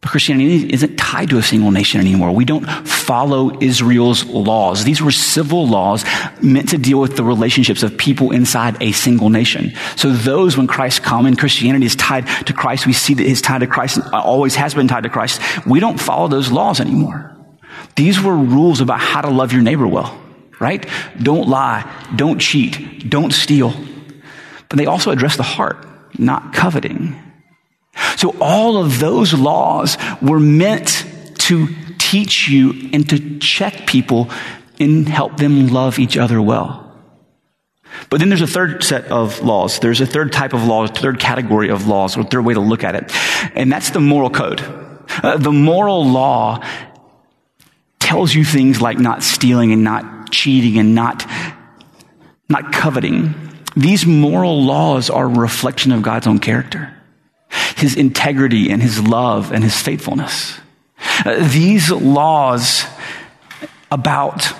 But 0.00 0.12
Christianity 0.12 0.72
isn't 0.72 0.96
tied 0.96 1.30
to 1.30 1.38
a 1.38 1.42
single 1.42 1.72
nation 1.72 2.00
anymore. 2.00 2.30
We 2.30 2.44
don't 2.44 2.64
follow 2.86 3.60
Israel's 3.60 4.24
laws. 4.26 4.84
These 4.84 5.02
were 5.02 5.10
civil 5.10 5.66
laws 5.66 6.04
meant 6.40 6.68
to 6.68 6.78
deal 6.78 7.00
with 7.00 7.16
the 7.16 7.24
relationships 7.24 7.82
of 7.82 7.98
people 7.98 8.30
inside 8.30 8.80
a 8.80 8.92
single 8.92 9.28
nation. 9.28 9.72
So 9.96 10.12
those, 10.12 10.56
when 10.56 10.68
Christ 10.68 11.02
come 11.02 11.26
and 11.26 11.36
Christianity 11.36 11.86
is 11.86 11.96
tied 11.96 12.28
to 12.46 12.52
Christ, 12.52 12.86
we 12.86 12.92
see 12.92 13.14
that 13.14 13.26
it's 13.26 13.40
tied 13.40 13.58
to 13.58 13.66
Christ, 13.66 13.98
always 14.12 14.54
has 14.54 14.72
been 14.72 14.86
tied 14.86 15.02
to 15.02 15.08
Christ. 15.08 15.40
We 15.66 15.80
don't 15.80 15.98
follow 15.98 16.28
those 16.28 16.52
laws 16.52 16.80
anymore. 16.80 17.36
These 17.96 18.20
were 18.20 18.36
rules 18.36 18.80
about 18.80 19.00
how 19.00 19.22
to 19.22 19.30
love 19.30 19.52
your 19.52 19.62
neighbor 19.62 19.86
well, 19.86 20.16
right? 20.60 20.86
Don't 21.20 21.48
lie, 21.48 21.90
don't 22.14 22.38
cheat, 22.38 23.10
don't 23.10 23.32
steal. 23.32 23.74
But 24.68 24.78
they 24.78 24.86
also 24.86 25.10
address 25.10 25.36
the 25.36 25.42
heart, 25.42 25.84
not 26.16 26.52
coveting. 26.52 27.20
So 28.16 28.34
all 28.40 28.76
of 28.76 28.98
those 28.98 29.34
laws 29.34 29.96
were 30.20 30.40
meant 30.40 31.06
to 31.38 31.68
teach 31.98 32.48
you 32.48 32.90
and 32.92 33.08
to 33.10 33.38
check 33.38 33.86
people 33.86 34.30
and 34.80 35.08
help 35.08 35.36
them 35.36 35.68
love 35.68 35.98
each 35.98 36.16
other 36.16 36.40
well. 36.40 36.84
But 38.10 38.20
then 38.20 38.28
there's 38.28 38.42
a 38.42 38.46
third 38.46 38.84
set 38.84 39.06
of 39.06 39.40
laws. 39.40 39.80
There's 39.80 40.00
a 40.00 40.06
third 40.06 40.32
type 40.32 40.52
of 40.52 40.64
law, 40.64 40.84
a 40.84 40.88
third 40.88 41.18
category 41.18 41.68
of 41.68 41.86
laws, 41.86 42.16
or 42.16 42.24
third 42.24 42.44
way 42.44 42.54
to 42.54 42.60
look 42.60 42.84
at 42.84 42.94
it. 42.94 43.12
And 43.54 43.72
that's 43.72 43.90
the 43.90 44.00
moral 44.00 44.30
code. 44.30 44.60
Uh, 45.22 45.36
the 45.36 45.52
moral 45.52 46.06
law 46.06 46.64
tells 47.98 48.34
you 48.34 48.44
things 48.44 48.80
like 48.80 48.98
not 48.98 49.22
stealing 49.22 49.72
and 49.72 49.84
not 49.84 50.30
cheating 50.30 50.78
and 50.78 50.94
not, 50.94 51.28
not 52.48 52.72
coveting. 52.72 53.34
These 53.76 54.06
moral 54.06 54.64
laws 54.64 55.10
are 55.10 55.24
a 55.24 55.28
reflection 55.28 55.92
of 55.92 56.02
God's 56.02 56.26
own 56.26 56.38
character 56.38 56.97
his 57.78 57.96
integrity 57.96 58.70
and 58.70 58.82
his 58.82 59.00
love 59.00 59.52
and 59.52 59.62
his 59.62 59.80
faithfulness. 59.80 60.58
Uh, 61.24 61.48
these 61.48 61.90
laws 61.90 62.84
about 63.90 64.52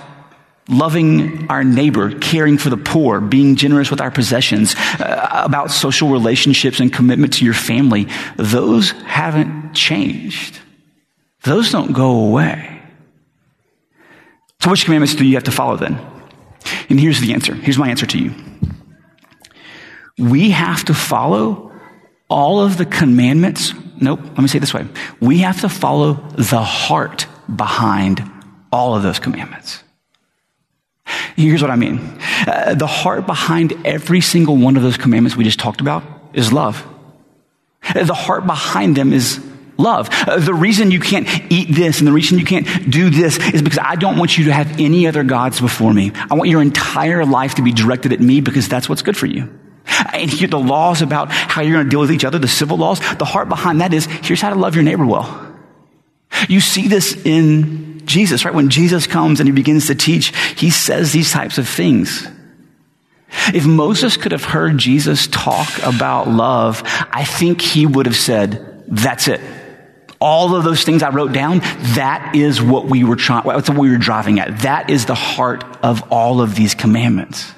loving 0.69 1.49
our 1.49 1.65
neighbor, 1.65 2.17
caring 2.19 2.59
for 2.59 2.71
the 2.71 2.77
poor, 2.77 3.21
being 3.21 3.57
generous 3.57 3.91
with 3.91 4.01
our 4.01 4.11
possessions, 4.11 4.75
uh, 5.01 5.43
about 5.45 5.71
social 5.71 6.11
relationships 6.11 6.79
and 6.79 6.93
commitment 6.93 7.33
to 7.35 7.45
your 7.45 7.55
family, 7.55 8.07
those 8.37 8.91
haven't 8.91 9.75
changed. 9.75 10.59
Those 11.43 11.73
don't 11.73 11.93
go 11.93 12.27
away. 12.27 12.83
So 14.61 14.71
which 14.71 14.85
commandments 14.85 15.15
do 15.15 15.25
you 15.25 15.35
have 15.35 15.45
to 15.45 15.53
follow 15.53 15.77
then? 15.77 15.99
And 16.91 17.01
here's 17.01 17.21
the 17.21 17.33
answer. 17.33 17.55
Here's 17.55 17.79
my 17.79 17.89
answer 17.89 18.07
to 18.07 18.19
you. 18.19 18.35
We 20.19 20.51
have 20.51 20.85
to 20.87 20.95
follow 20.95 21.68
all 22.29 22.61
of 22.61 22.77
the 22.77 22.85
commandments, 22.85 23.73
nope, 24.01 24.21
let 24.23 24.39
me 24.39 24.49
say 24.49 24.59
it 24.59 24.61
this 24.61 24.75
way. 24.75 24.87
We 25.21 25.39
have 25.39 25.61
to 25.63 25.69
follow 25.69 26.15
the 26.37 26.63
heart 26.63 27.27
behind 27.55 28.23
all 28.71 28.95
of 28.95 29.03
those 29.03 29.19
commandments. 29.19 29.83
Here's 31.37 31.63
what 31.63 31.71
I 31.71 31.77
mean. 31.77 31.99
Uh, 32.47 32.75
the 32.75 32.87
heart 32.87 33.27
behind 33.27 33.87
every 33.87 34.21
single 34.21 34.57
one 34.57 34.77
of 34.77 34.83
those 34.83 34.97
commandments 34.99 35.37
we 35.37 35.45
just 35.45 35.59
talked 35.59 35.81
about 35.81 36.03
is 36.35 36.53
love. 36.53 36.87
The 37.95 38.15
heart 38.15 38.47
behind 38.47 38.97
them 38.97 39.13
is 39.13 39.43
love. 39.79 40.09
Uh, 40.11 40.41
the 40.41 40.53
reason 40.53 40.91
you 40.91 41.01
can't 41.01 41.27
eat 41.51 41.75
this 41.75 42.01
and 42.01 42.07
the 42.07 42.13
reason 42.13 42.39
you 42.39 42.45
can't 42.45 42.91
do 42.91 43.09
this 43.09 43.39
is 43.55 43.63
because 43.63 43.79
I 43.79 43.95
don't 43.95 44.19
want 44.19 44.37
you 44.37 44.47
to 44.47 44.53
have 44.53 44.79
any 44.79 45.07
other 45.07 45.25
gods 45.25 45.61
before 45.61 45.95
me. 45.95 46.13
I 46.31 46.35
want 46.35 46.51
your 46.51 46.61
entire 46.61 47.25
life 47.25 47.55
to 47.55 47.63
be 47.63 47.73
directed 47.73 48.13
at 48.13 48.21
me 48.21 48.41
because 48.41 48.69
that's 48.69 48.89
what's 48.89 49.03
good 49.03 49.17
for 49.17 49.27
you. 49.27 49.49
And 50.13 50.31
here 50.31 50.49
the 50.49 50.59
laws 50.59 51.03
about 51.03 51.31
how 51.31 51.63
you're 51.63 51.75
going 51.75 51.87
to 51.87 51.91
deal 51.91 52.01
with 52.01 52.13
each 52.13 52.25
other, 52.25 52.39
the 52.39 52.49
civil 52.49 52.77
laws, 52.77 53.01
the 53.17 53.25
heart 53.25 53.49
behind 53.49 53.81
that 53.81 53.93
is 53.95 54.07
here's 54.07 54.41
how 54.41 54.51
to 54.51 54.59
love 54.59 54.75
your 54.75 54.85
neighbor 54.85 55.07
well. 55.07 55.57
You 56.49 56.61
see 56.61 56.89
this 56.89 57.15
in 57.25 58.07
Jesus, 58.07 58.45
right? 58.45 58.55
When 58.55 58.71
Jesus 58.71 59.07
comes 59.07 59.41
and 59.41 59.49
he 59.49 59.53
begins 59.53 59.87
to 59.87 59.95
teach, 59.95 60.37
he 60.59 60.71
says 60.71 61.13
these 61.13 61.31
types 61.31 61.59
of 61.59 61.69
things. 61.69 62.27
If 63.53 63.67
Moses 63.67 64.17
could 64.17 64.33
have 64.33 64.45
heard 64.45 64.79
Jesus 64.79 65.27
talk 65.27 65.69
about 65.83 66.29
love, 66.29 66.83
I 66.85 67.25
think 67.25 67.61
he 67.61 67.87
would 67.87 68.07
have 68.07 68.17
said, 68.17 68.85
that's 68.89 69.29
it. 69.29 69.41
All 70.21 70.57
of 70.57 70.65
those 70.65 70.83
things 70.83 71.03
I 71.03 71.11
wrote 71.11 71.33
down, 71.33 71.61
that 71.95 72.33
is 72.35 72.61
what 72.61 72.87
we 72.87 73.05
were 73.05 73.17
trying, 73.17 73.45
that's 73.47 73.69
what 73.69 73.79
we 73.79 73.91
were 73.91 73.99
driving 73.99 74.41
at. 74.41 74.61
That 74.61 74.91
is 74.91 75.07
the 75.07 75.15
heart 75.15 75.65
of 75.83 76.11
all 76.11 76.41
of 76.41 76.55
these 76.55 76.75
commandments. 76.75 77.53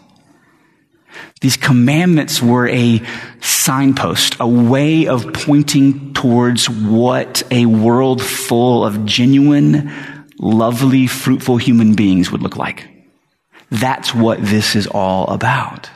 These 1.40 1.56
commandments 1.56 2.42
were 2.42 2.68
a 2.68 3.02
signpost, 3.40 4.36
a 4.40 4.46
way 4.46 5.06
of 5.06 5.32
pointing 5.32 6.12
towards 6.12 6.68
what 6.68 7.42
a 7.50 7.66
world 7.66 8.22
full 8.22 8.84
of 8.84 9.04
genuine, 9.06 9.90
lovely, 10.38 11.06
fruitful 11.06 11.56
human 11.56 11.94
beings 11.94 12.30
would 12.30 12.42
look 12.42 12.56
like. 12.56 12.88
That's 13.70 14.14
what 14.14 14.42
this 14.42 14.76
is 14.76 14.86
all 14.86 15.28
about. 15.28 15.88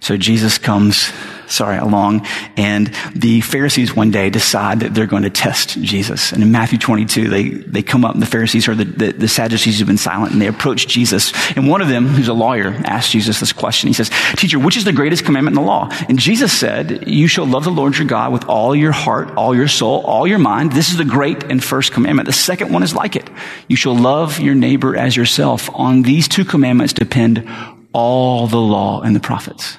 So 0.00 0.16
Jesus 0.16 0.58
comes 0.58 1.12
sorry, 1.46 1.78
along. 1.78 2.26
And 2.56 2.92
the 3.14 3.40
Pharisees 3.40 3.94
one 3.94 4.10
day 4.10 4.30
decide 4.30 4.80
that 4.80 4.94
they're 4.94 5.06
going 5.06 5.22
to 5.22 5.30
test 5.30 5.80
Jesus. 5.80 6.32
And 6.32 6.42
in 6.42 6.52
Matthew 6.52 6.78
22, 6.78 7.28
they, 7.28 7.48
they 7.50 7.82
come 7.82 8.04
up, 8.04 8.14
and 8.14 8.22
the 8.22 8.26
Pharisees 8.26 8.68
or 8.68 8.74
the, 8.74 8.84
the, 8.84 9.12
the 9.12 9.28
Sadducees 9.28 9.78
who've 9.78 9.86
been 9.86 9.96
silent, 9.96 10.32
and 10.32 10.40
they 10.40 10.46
approach 10.46 10.86
Jesus. 10.86 11.32
And 11.56 11.68
one 11.68 11.82
of 11.82 11.88
them, 11.88 12.06
who's 12.06 12.28
a 12.28 12.34
lawyer, 12.34 12.68
asks 12.84 13.12
Jesus 13.12 13.40
this 13.40 13.52
question. 13.52 13.88
He 13.88 13.94
says, 13.94 14.10
Teacher, 14.36 14.58
which 14.58 14.76
is 14.76 14.84
the 14.84 14.92
greatest 14.92 15.24
commandment 15.24 15.56
in 15.56 15.62
the 15.62 15.68
law? 15.68 15.88
And 16.08 16.18
Jesus 16.18 16.52
said, 16.52 17.08
You 17.08 17.28
shall 17.28 17.46
love 17.46 17.64
the 17.64 17.70
Lord 17.70 17.96
your 17.96 18.06
God 18.06 18.32
with 18.32 18.44
all 18.46 18.74
your 18.74 18.92
heart, 18.92 19.36
all 19.36 19.54
your 19.54 19.68
soul, 19.68 20.02
all 20.02 20.26
your 20.26 20.38
mind. 20.38 20.72
This 20.72 20.90
is 20.90 20.96
the 20.96 21.04
great 21.04 21.44
and 21.44 21.62
first 21.62 21.92
commandment. 21.92 22.26
The 22.26 22.32
second 22.32 22.72
one 22.72 22.82
is 22.82 22.94
like 22.94 23.16
it. 23.16 23.28
You 23.68 23.76
shall 23.76 23.96
love 23.96 24.40
your 24.40 24.54
neighbor 24.54 24.96
as 24.96 25.16
yourself. 25.16 25.70
On 25.74 26.02
these 26.02 26.28
two 26.28 26.44
commandments 26.44 26.92
depend 26.92 27.48
all 27.92 28.46
the 28.46 28.60
law 28.60 29.00
and 29.00 29.16
the 29.16 29.20
prophets. 29.20 29.78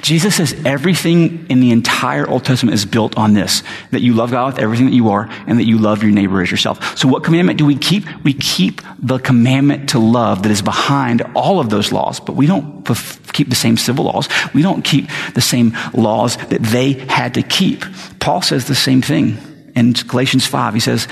Jesus 0.00 0.36
says 0.36 0.54
everything 0.64 1.46
in 1.48 1.60
the 1.60 1.70
entire 1.70 2.28
Old 2.28 2.44
Testament 2.44 2.74
is 2.74 2.84
built 2.84 3.16
on 3.16 3.34
this, 3.34 3.62
that 3.90 4.00
you 4.00 4.14
love 4.14 4.30
God 4.30 4.54
with 4.54 4.62
everything 4.62 4.86
that 4.86 4.94
you 4.94 5.10
are 5.10 5.28
and 5.46 5.58
that 5.58 5.64
you 5.64 5.78
love 5.78 6.02
your 6.02 6.12
neighbor 6.12 6.42
as 6.42 6.50
yourself. 6.50 6.96
So 6.96 7.08
what 7.08 7.24
commandment 7.24 7.58
do 7.58 7.66
we 7.66 7.76
keep? 7.76 8.04
We 8.24 8.32
keep 8.34 8.80
the 8.98 9.18
commandment 9.18 9.90
to 9.90 9.98
love 9.98 10.42
that 10.42 10.52
is 10.52 10.62
behind 10.62 11.22
all 11.34 11.60
of 11.60 11.70
those 11.70 11.92
laws, 11.92 12.20
but 12.20 12.36
we 12.36 12.46
don't 12.46 12.86
keep 13.32 13.48
the 13.48 13.54
same 13.54 13.76
civil 13.76 14.06
laws. 14.06 14.28
We 14.54 14.62
don't 14.62 14.82
keep 14.82 15.08
the 15.34 15.40
same 15.40 15.76
laws 15.94 16.36
that 16.36 16.62
they 16.62 16.92
had 16.92 17.34
to 17.34 17.42
keep. 17.42 17.84
Paul 18.18 18.42
says 18.42 18.66
the 18.66 18.74
same 18.74 19.02
thing 19.02 19.38
in 19.74 19.92
Galatians 19.92 20.46
5. 20.46 20.74
He 20.74 20.80
says, 20.80 21.08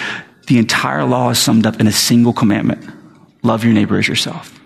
the 0.46 0.58
entire 0.58 1.04
law 1.04 1.30
is 1.30 1.38
summed 1.38 1.66
up 1.66 1.80
in 1.80 1.86
a 1.86 1.92
single 1.92 2.32
commandment. 2.32 2.84
Love 3.42 3.64
your 3.64 3.72
neighbor 3.72 3.98
as 3.98 4.08
yourself. 4.08 4.59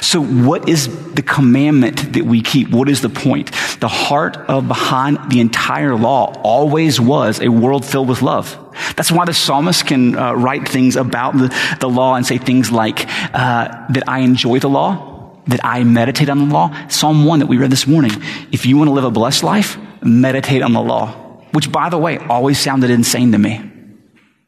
So 0.00 0.22
what 0.22 0.68
is 0.68 1.14
the 1.14 1.22
commandment 1.22 2.14
that 2.14 2.24
we 2.24 2.40
keep? 2.40 2.70
What 2.70 2.88
is 2.88 3.02
the 3.02 3.08
point? 3.08 3.50
The 3.80 3.88
heart 3.88 4.36
of 4.36 4.68
behind 4.68 5.30
the 5.30 5.40
entire 5.40 5.94
law 5.94 6.32
always 6.42 7.00
was 7.00 7.40
a 7.40 7.48
world 7.48 7.84
filled 7.84 8.08
with 8.08 8.22
love. 8.22 8.56
That's 8.96 9.12
why 9.12 9.24
the 9.24 9.34
psalmist 9.34 9.86
can 9.86 10.16
uh, 10.16 10.32
write 10.32 10.68
things 10.68 10.96
about 10.96 11.36
the, 11.36 11.76
the, 11.80 11.88
law 11.88 12.14
and 12.14 12.26
say 12.26 12.38
things 12.38 12.70
like, 12.70 13.06
uh, 13.34 13.86
that 13.90 14.04
I 14.06 14.20
enjoy 14.20 14.60
the 14.60 14.68
law, 14.68 15.32
that 15.46 15.60
I 15.62 15.84
meditate 15.84 16.28
on 16.28 16.48
the 16.48 16.54
law. 16.54 16.88
Psalm 16.88 17.24
1 17.24 17.40
that 17.40 17.46
we 17.46 17.58
read 17.58 17.70
this 17.70 17.86
morning. 17.86 18.12
If 18.52 18.64
you 18.64 18.76
want 18.76 18.88
to 18.88 18.92
live 18.92 19.04
a 19.04 19.10
blessed 19.10 19.42
life, 19.42 19.78
meditate 20.02 20.62
on 20.62 20.72
the 20.72 20.80
law. 20.80 21.12
Which, 21.52 21.70
by 21.70 21.88
the 21.88 21.98
way, 21.98 22.18
always 22.18 22.58
sounded 22.58 22.90
insane 22.90 23.32
to 23.32 23.38
me. 23.38 23.70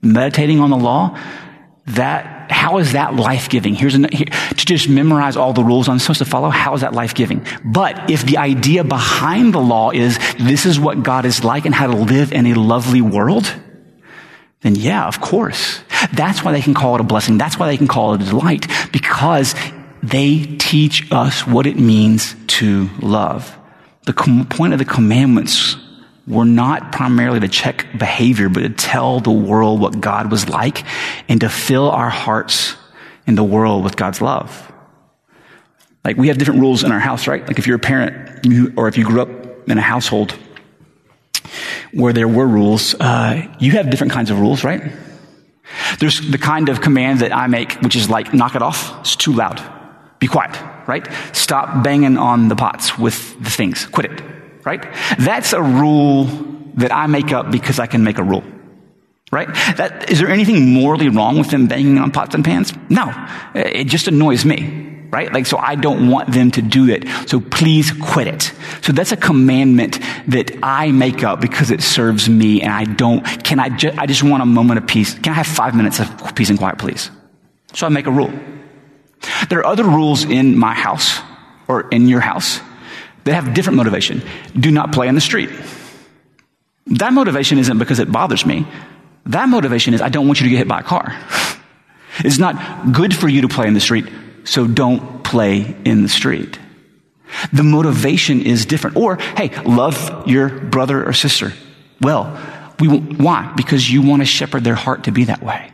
Meditating 0.03 0.61
on 0.61 0.71
the 0.71 0.77
law, 0.77 1.19
that 1.87 2.38
how 2.51 2.79
is 2.79 2.93
that 2.93 3.15
life 3.15 3.49
giving? 3.49 3.75
Here's 3.75 3.95
an, 3.95 4.09
here, 4.13 4.27
to 4.27 4.67
just 4.67 4.89
memorize 4.89 5.37
all 5.37 5.53
the 5.53 5.65
rules 5.65 5.89
I'm 5.89 5.99
supposed 5.99 6.19
to 6.19 6.25
follow. 6.25 6.51
How 6.51 6.75
is 6.75 6.81
that 6.81 6.93
life 6.93 7.15
giving? 7.15 7.47
But 7.65 8.11
if 8.11 8.25
the 8.25 8.39
idea 8.39 8.85
behind 8.85 9.55
the 9.55 9.61
law 9.61 9.91
is 9.91 10.19
this 10.39 10.67
is 10.67 10.79
what 10.79 11.03
God 11.03 11.25
is 11.25 11.45
like 11.45 11.65
and 11.65 11.75
how 11.75 11.87
to 11.87 11.97
live 11.97 12.33
in 12.33 12.47
a 12.47 12.55
lovely 12.55 13.01
world, 13.01 13.53
then 14.63 14.75
yeah, 14.75 15.07
of 15.07 15.21
course. 15.21 15.81
That's 16.13 16.45
why 16.45 16.53
they 16.53 16.63
can 16.63 16.75
call 16.75 16.95
it 16.95 17.01
a 17.01 17.05
blessing. 17.05 17.39
That's 17.39 17.59
why 17.59 17.67
they 17.67 17.77
can 17.77 17.89
call 17.89 18.15
it 18.15 18.23
a 18.23 18.25
delight 18.25 18.67
because 18.93 19.55
they 20.03 20.45
teach 20.59 21.11
us 21.13 21.47
what 21.47 21.67
it 21.67 21.79
means 21.79 22.35
to 22.47 22.89
love. 23.01 23.57
The 24.07 24.13
com- 24.13 24.47
point 24.47 24.73
of 24.73 24.79
the 24.79 24.85
commandments 24.85 25.77
were 26.29 26.45
not 26.45 26.93
primarily 26.93 27.41
to 27.41 27.49
check 27.49 27.87
behavior, 27.99 28.49
but 28.49 28.61
to 28.61 28.69
tell 28.69 29.21
the 29.21 29.31
world 29.31 29.81
what 29.81 29.99
God 30.01 30.31
was 30.31 30.49
like 30.49 30.85
and 31.29 31.41
to 31.41 31.49
fill 31.49 31.91
our 31.91 32.11
hearts 32.11 32.77
in 33.27 33.35
the 33.35 33.45
world 33.45 33.83
with 33.83 33.97
God's 33.97 34.21
love. 34.21 34.71
Like 36.05 36.17
we 36.17 36.29
have 36.29 36.39
different 36.39 36.61
rules 36.61 36.85
in 36.85 36.93
our 36.93 37.01
house, 37.01 37.27
right? 37.27 37.47
Like 37.47 37.59
if 37.59 37.67
you're 37.67 37.77
a 37.77 37.81
parent 37.81 38.47
or 38.77 38.89
if 38.89 38.99
you 38.99 39.05
grew 39.05 39.23
up 39.23 39.69
in 39.69 39.79
a 39.79 39.83
household 39.83 40.37
where 41.93 42.13
there 42.13 42.29
were 42.29 42.47
rules, 42.47 42.95
uh, 42.95 43.47
you 43.59 43.73
have 43.73 43.91
different 43.91 44.13
kinds 44.13 44.31
of 44.31 44.39
rules, 44.39 44.65
right? 44.65 44.93
There's 45.99 46.21
the 46.31 46.39
kind 46.39 46.69
of 46.69 46.81
command 46.81 47.21
that 47.21 47.35
I 47.35 47.47
make, 47.47 47.73
which 47.81 47.97
is 47.97 48.09
like, 48.11 48.35
knock 48.35 48.55
it 48.55 48.63
off. 48.63 49.01
It's 49.01 49.17
too 49.17 49.33
loud. 49.33 49.63
Be 50.19 50.27
quiet, 50.27 50.57
right? 50.87 51.07
Stop 51.33 51.83
banging 51.83 52.19
on 52.19 52.49
the 52.49 52.57
pots 52.57 52.99
with 52.99 53.39
the 53.43 53.51
things. 53.51 53.87
Quit 53.87 54.13
it 54.13 54.38
right? 54.69 54.85
That's 55.19 55.55
a 55.55 55.63
rule 55.63 56.25
that 56.75 56.93
I 56.93 57.07
make 57.07 57.33
up 57.33 57.51
because 57.51 57.79
I 57.79 57.87
can 57.87 58.05
make 58.05 58.19
a 58.19 58.23
rule. 58.23 58.45
Right? 59.33 59.49
That, 59.77 60.11
is 60.11 60.19
there 60.19 60.29
anything 60.29 60.75
morally 60.75 61.09
wrong 61.09 61.39
with 61.39 61.51
them 61.51 61.69
banging 61.69 61.99
on 61.99 62.11
pots 62.11 62.35
and 62.35 62.45
pans? 62.45 62.75
No. 62.91 63.05
It 63.55 63.85
just 63.85 64.09
annoys 64.09 64.45
me. 64.45 64.85
Right? 65.11 65.33
Like, 65.33 65.47
so 65.47 65.57
I 65.57 65.75
don't 65.75 66.11
want 66.11 66.33
them 66.33 66.51
to 66.51 66.61
do 66.61 66.91
it. 66.91 67.09
So 67.27 67.41
please 67.41 67.93
quit 67.93 68.27
it. 68.27 68.53
So 68.83 68.93
that's 68.93 69.11
a 69.11 69.17
commandment 69.17 70.01
that 70.27 70.51
I 70.63 70.93
make 70.93 71.25
up 71.25 71.41
because 71.41 71.71
it 71.71 71.83
serves 71.83 72.29
me 72.29 72.61
and 72.61 72.71
I 72.71 72.85
don't, 72.85 73.23
can 73.43 73.59
I 73.59 73.71
just, 73.71 73.99
I 73.99 74.05
just 74.05 74.23
want 74.23 74.43
a 74.43 74.47
moment 74.47 74.81
of 74.81 74.87
peace. 74.87 75.15
Can 75.15 75.33
I 75.33 75.37
have 75.37 75.47
five 75.47 75.75
minutes 75.75 75.99
of 75.99 76.35
peace 76.35 76.51
and 76.51 76.59
quiet, 76.59 76.77
please? 76.79 77.11
So 77.73 77.87
I 77.87 77.89
make 77.89 78.07
a 78.07 78.11
rule. 78.11 78.33
There 79.49 79.61
are 79.61 79.67
other 79.67 79.85
rules 79.85 80.25
in 80.25 80.59
my 80.59 80.75
house 80.75 81.21
or 81.69 81.89
in 81.89 82.07
your 82.07 82.21
house 82.21 82.61
that 83.29 83.35
have 83.35 83.53
different 83.53 83.77
motivation. 83.77 84.23
Do 84.59 84.71
not 84.71 84.93
play 84.93 85.07
in 85.07 85.15
the 85.15 85.21
street. 85.21 85.51
That 86.87 87.13
motivation 87.13 87.59
isn't 87.59 87.79
because 87.79 87.99
it 87.99 88.11
bothers 88.11 88.47
me. 88.47 88.67
That 89.27 89.49
motivation 89.51 89.93
is 89.93 90.01
I 90.01 90.09
don't 90.09 90.27
want 90.27 90.41
you 90.41 90.45
to 90.45 90.51
get 90.51 90.59
hit 90.59 90.69
by 90.69 90.81
a 90.81 90.83
car. 90.83 91.15
It's 92.21 92.39
not 92.39 92.93
good 92.93 93.15
for 93.15 93.29
you 93.29 93.43
to 93.43 93.49
play 93.49 93.67
in 93.67 93.75
the 93.75 93.81
street, 93.81 94.07
so 94.45 94.67
don't 94.67 95.23
play 95.23 95.77
in 95.85 96.03
the 96.03 96.09
street. 96.09 96.59
The 97.53 97.63
motivation 97.63 98.41
is 98.41 98.65
different. 98.65 98.97
Or, 98.97 99.17
hey, 99.17 99.51
love 99.65 100.27
your 100.27 100.49
brother 100.49 101.07
or 101.07 101.13
sister. 101.13 101.53
Well, 102.01 102.37
we, 102.81 102.89
why? 102.89 103.53
Because 103.57 103.91
you 103.91 104.03
want 104.03 104.23
to 104.23 104.27
shepherd 104.27 104.65
their 104.65 104.75
heart 104.75 105.05
to 105.05 105.13
be 105.13 105.25
that 105.25 105.43
way. 105.43 105.71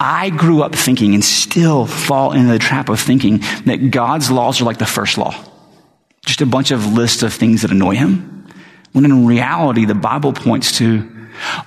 I 0.00 0.30
grew 0.30 0.62
up 0.62 0.74
thinking 0.74 1.12
and 1.12 1.22
still 1.22 1.84
fall 1.84 2.32
into 2.32 2.50
the 2.50 2.58
trap 2.58 2.88
of 2.88 2.98
thinking 2.98 3.40
that 3.66 3.90
God's 3.90 4.30
laws 4.30 4.60
are 4.60 4.64
like 4.64 4.78
the 4.78 4.86
first 4.86 5.18
law. 5.18 5.34
Just 6.24 6.40
a 6.40 6.46
bunch 6.46 6.70
of 6.70 6.94
lists 6.94 7.22
of 7.22 7.34
things 7.34 7.62
that 7.62 7.70
annoy 7.70 7.96
him. 7.96 8.46
When 8.92 9.04
in 9.04 9.26
reality, 9.26 9.84
the 9.84 9.94
Bible 9.94 10.32
points 10.32 10.78
to 10.78 11.08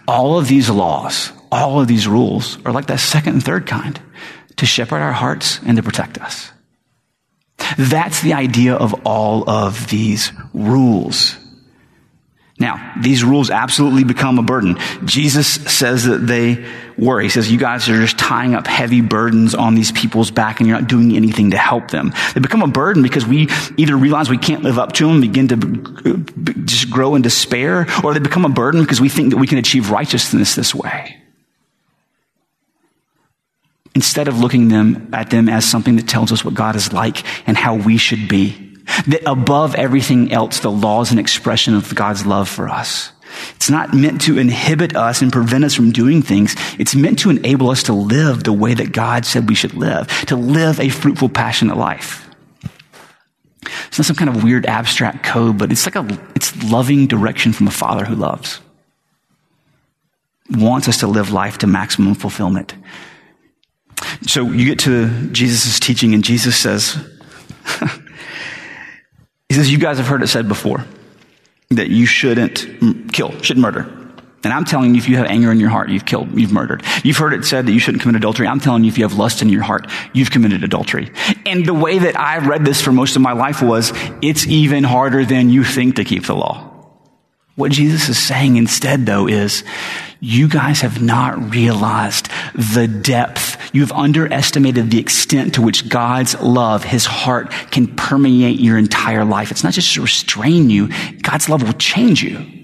all 0.08 0.40
of 0.40 0.48
these 0.48 0.70
laws, 0.70 1.32
all 1.52 1.80
of 1.80 1.88
these 1.88 2.08
rules 2.08 2.58
are 2.66 2.72
like 2.72 2.88
that 2.88 3.00
second 3.00 3.34
and 3.34 3.44
third 3.44 3.68
kind 3.68 4.00
to 4.58 4.66
shepherd 4.66 5.02
our 5.02 5.14
hearts 5.14 5.60
and 5.66 5.78
to 5.78 5.84
protect 5.84 6.18
us. 6.18 6.52
That's 7.78 8.22
the 8.22 8.34
idea 8.34 8.74
of 8.74 9.06
all 9.06 9.48
of 9.48 9.90
these 9.90 10.32
rules. 10.54 11.38
Now, 12.60 12.94
these 13.02 13.24
rules 13.24 13.50
absolutely 13.50 14.04
become 14.04 14.38
a 14.38 14.44
burden. 14.44 14.78
Jesus 15.06 15.48
says 15.48 16.06
that 16.06 16.28
they 16.28 16.64
were. 16.98 17.20
He 17.20 17.30
says, 17.30 17.52
you 17.52 17.58
guys 17.58 17.90
are 17.90 18.00
just 18.00 18.20
tying 18.20 18.54
up 18.54 18.68
heavy 18.68 19.02
burdens 19.02 19.56
on 19.56 19.74
these 19.74 19.92
people's 19.92 20.30
back 20.30 20.60
and 20.60 20.70
you're 20.70 20.80
not 20.80 20.88
doing 20.88 21.16
anything 21.16 21.52
to 21.52 21.58
help 21.58 21.90
them. 21.90 22.14
They 22.36 22.40
become 22.40 22.62
a 22.62 22.68
burden 22.68 23.02
because 23.02 23.26
we 23.26 23.50
either 23.78 23.98
realize 23.98 24.30
we 24.30 24.38
can't 24.38 24.62
live 24.62 24.78
up 24.78 24.94
to 24.94 25.08
them, 25.08 25.20
begin 25.20 25.48
to 25.48 26.56
just 26.66 26.92
grow 26.92 27.16
in 27.16 27.24
despair, 27.24 27.88
or 28.04 28.14
they 28.14 28.20
become 28.20 28.46
a 28.46 28.50
burden 28.50 28.82
because 28.82 29.02
we 29.02 29.10
think 29.10 29.32
that 29.32 29.38
we 29.38 29.48
can 29.48 29.58
achieve 29.58 29.90
righteousness 29.90 30.54
this 30.54 30.76
way. 30.76 31.18
Instead 33.96 34.28
of 34.28 34.40
looking 34.40 34.70
them 34.70 35.10
at 35.12 35.32
them 35.32 35.50
as 35.50 35.70
something 35.70 35.96
that 35.96 36.08
tells 36.08 36.32
us 36.32 36.46
what 36.46 36.54
God 36.54 36.76
is 36.76 36.94
like 36.94 37.26
and 37.48 37.58
how 37.58 37.76
we 37.76 37.98
should 37.98 38.30
be. 38.30 38.63
That 39.08 39.22
above 39.26 39.76
everything 39.76 40.32
else, 40.32 40.60
the 40.60 40.72
law 40.72 41.02
is 41.02 41.12
an 41.12 41.20
expression 41.20 41.74
of 41.74 41.96
God's 41.96 42.26
love 42.26 42.50
for 42.50 42.68
us. 42.68 43.12
It's 43.56 43.70
not 43.70 43.94
meant 43.94 44.22
to 44.22 44.38
inhibit 44.38 44.96
us 44.96 45.22
and 45.22 45.32
prevent 45.32 45.64
us 45.64 45.74
from 45.74 45.92
doing 45.92 46.22
things. 46.22 46.56
It's 46.78 46.96
meant 46.96 47.20
to 47.20 47.30
enable 47.30 47.70
us 47.70 47.84
to 47.84 47.94
live 47.94 48.44
the 48.44 48.54
way 48.54 48.74
that 48.74 48.92
God 48.92 49.26
said 49.26 49.50
we 49.50 49.56
should 49.56 49.74
live, 49.74 50.08
to 50.26 50.36
live 50.36 50.80
a 50.80 50.90
fruitful, 50.90 51.30
passionate 51.30 51.78
life. 51.78 52.30
It's 53.88 53.98
not 53.98 54.06
some 54.06 54.16
kind 54.16 54.30
of 54.30 54.44
weird 54.44 54.66
abstract 54.66 55.24
code, 55.24 55.58
but 55.58 55.72
it's 55.72 55.86
like 55.86 55.96
a, 55.96 56.20
it's 56.36 56.64
loving 56.64 57.08
direction 57.08 57.54
from 57.54 57.68
a 57.68 57.72
father 57.72 58.06
who 58.06 58.16
loves. 58.16 58.60
Wants 60.52 60.88
us 60.88 60.98
to 61.00 61.08
live 61.08 61.32
life 61.32 61.60
to 61.60 61.68
maximum 61.68 62.16
fulfillment. 62.16 62.76
So 64.28 64.46
you 64.46 64.66
get 64.66 64.80
to 64.80 65.30
Jesus' 65.32 65.80
teaching 65.80 66.14
and 66.14 66.24
Jesus 66.24 66.58
says, 66.58 66.98
He 69.54 69.58
says, 69.58 69.72
You 69.72 69.78
guys 69.78 69.98
have 69.98 70.08
heard 70.08 70.24
it 70.24 70.28
said 70.30 70.48
before 70.48 70.84
that 71.70 71.90
you 71.90 72.08
shouldn't 72.08 73.14
kill, 73.14 73.40
shouldn't 73.42 73.62
murder. 73.62 73.82
And 74.44 74.52
I'm 74.52 74.66
telling 74.66 74.96
you, 74.96 74.98
if 74.98 75.08
you 75.08 75.18
have 75.18 75.28
anger 75.28 75.52
in 75.52 75.60
your 75.60 75.70
heart, 75.70 75.90
you've 75.90 76.08
killed, 76.08 76.32
you've 76.38 76.52
murdered. 76.52 76.82
You've 77.04 77.18
heard 77.18 77.36
it 77.36 77.46
said 77.46 77.68
that 77.68 77.72
you 77.72 77.78
shouldn't 77.78 78.02
commit 78.02 78.16
adultery. 78.16 78.48
I'm 78.48 78.60
telling 78.60 78.84
you, 78.84 78.88
if 78.88 78.98
you 78.98 79.04
have 79.04 79.14
lust 79.14 79.44
in 79.44 79.50
your 79.50 79.62
heart, 79.62 79.86
you've 80.12 80.32
committed 80.32 80.64
adultery. 80.64 81.12
And 81.46 81.68
the 81.68 81.74
way 81.76 82.00
that 82.00 82.20
I 82.20 82.40
read 82.40 82.66
this 82.66 82.82
for 82.82 82.92
most 82.92 83.16
of 83.16 83.22
my 83.22 83.34
life 83.34 83.62
was, 83.62 83.94
it's 84.24 84.48
even 84.48 84.84
harder 84.84 85.24
than 85.24 85.52
you 85.52 85.64
think 85.64 85.98
to 85.98 86.04
keep 86.04 86.26
the 86.26 86.34
law. 86.34 86.72
What 87.56 87.72
Jesus 87.72 88.10
is 88.10 88.18
saying 88.18 88.56
instead, 88.56 89.06
though, 89.06 89.28
is 89.28 89.64
you 90.20 90.48
guys 90.48 90.82
have 90.82 91.00
not 91.00 91.52
realized 91.52 92.28
the 92.56 92.88
depth. 92.88 93.53
You've 93.74 93.92
underestimated 93.92 94.92
the 94.92 95.00
extent 95.00 95.56
to 95.56 95.62
which 95.62 95.90
God's 95.90 96.40
love, 96.40 96.84
His 96.84 97.06
heart, 97.06 97.52
can 97.72 97.88
permeate 97.88 98.60
your 98.60 98.78
entire 98.78 99.26
life. 99.26 99.52
It's 99.52 99.64
not 99.64 99.74
just 99.74 99.94
to 99.96 100.02
restrain 100.02 100.70
you. 100.70 100.90
God's 101.22 101.50
love 101.50 101.64
will 101.64 101.74
change 101.74 102.24
you. 102.24 102.64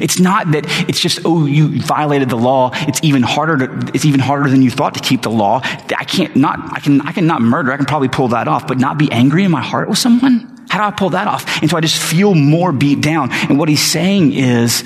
It's 0.00 0.18
not 0.18 0.50
that 0.52 0.64
it's 0.88 0.98
just, 0.98 1.20
oh, 1.24 1.44
you 1.44 1.80
violated 1.80 2.30
the 2.30 2.36
law. 2.36 2.70
It's 2.72 3.00
even 3.02 3.22
harder 3.22 3.66
to, 3.66 3.92
it's 3.92 4.06
even 4.06 4.20
harder 4.20 4.48
than 4.48 4.62
you 4.62 4.70
thought 4.70 4.94
to 4.94 5.00
keep 5.00 5.22
the 5.22 5.30
law. 5.30 5.60
I 5.62 6.04
can't 6.04 6.34
not, 6.36 6.58
I 6.72 6.80
can, 6.80 7.02
I 7.02 7.12
can 7.12 7.26
not 7.26 7.42
murder. 7.42 7.70
I 7.70 7.76
can 7.76 7.84
probably 7.84 8.08
pull 8.08 8.28
that 8.28 8.48
off, 8.48 8.66
but 8.66 8.78
not 8.78 8.98
be 8.98 9.12
angry 9.12 9.44
in 9.44 9.50
my 9.50 9.62
heart 9.62 9.88
with 9.88 9.98
someone. 9.98 10.66
How 10.70 10.78
do 10.78 10.84
I 10.94 10.98
pull 10.98 11.10
that 11.10 11.28
off? 11.28 11.60
And 11.60 11.70
so 11.70 11.76
I 11.76 11.80
just 11.80 12.00
feel 12.02 12.34
more 12.34 12.72
beat 12.72 13.00
down. 13.00 13.30
And 13.30 13.58
what 13.58 13.68
he's 13.68 13.84
saying 13.84 14.32
is 14.32 14.84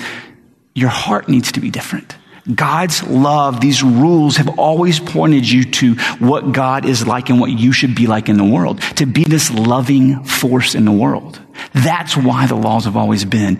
your 0.75 0.89
heart 0.89 1.29
needs 1.29 1.53
to 1.53 1.61
be 1.61 1.71
different. 1.71 2.15
God's 2.53 3.03
love, 3.03 3.61
these 3.61 3.83
rules 3.83 4.37
have 4.37 4.57
always 4.57 4.99
pointed 4.99 5.49
you 5.49 5.65
to 5.65 5.95
what 6.19 6.51
God 6.51 6.85
is 6.85 7.05
like 7.05 7.29
and 7.29 7.39
what 7.39 7.51
you 7.51 7.71
should 7.71 7.95
be 7.95 8.07
like 8.07 8.29
in 8.29 8.37
the 8.37 8.45
world, 8.45 8.81
to 8.95 9.05
be 9.05 9.23
this 9.23 9.51
loving 9.51 10.23
force 10.23 10.75
in 10.75 10.85
the 10.85 10.91
world. 10.91 11.39
That's 11.73 12.15
why 12.15 12.47
the 12.47 12.55
laws 12.55 12.85
have 12.85 12.97
always 12.97 13.25
been. 13.25 13.59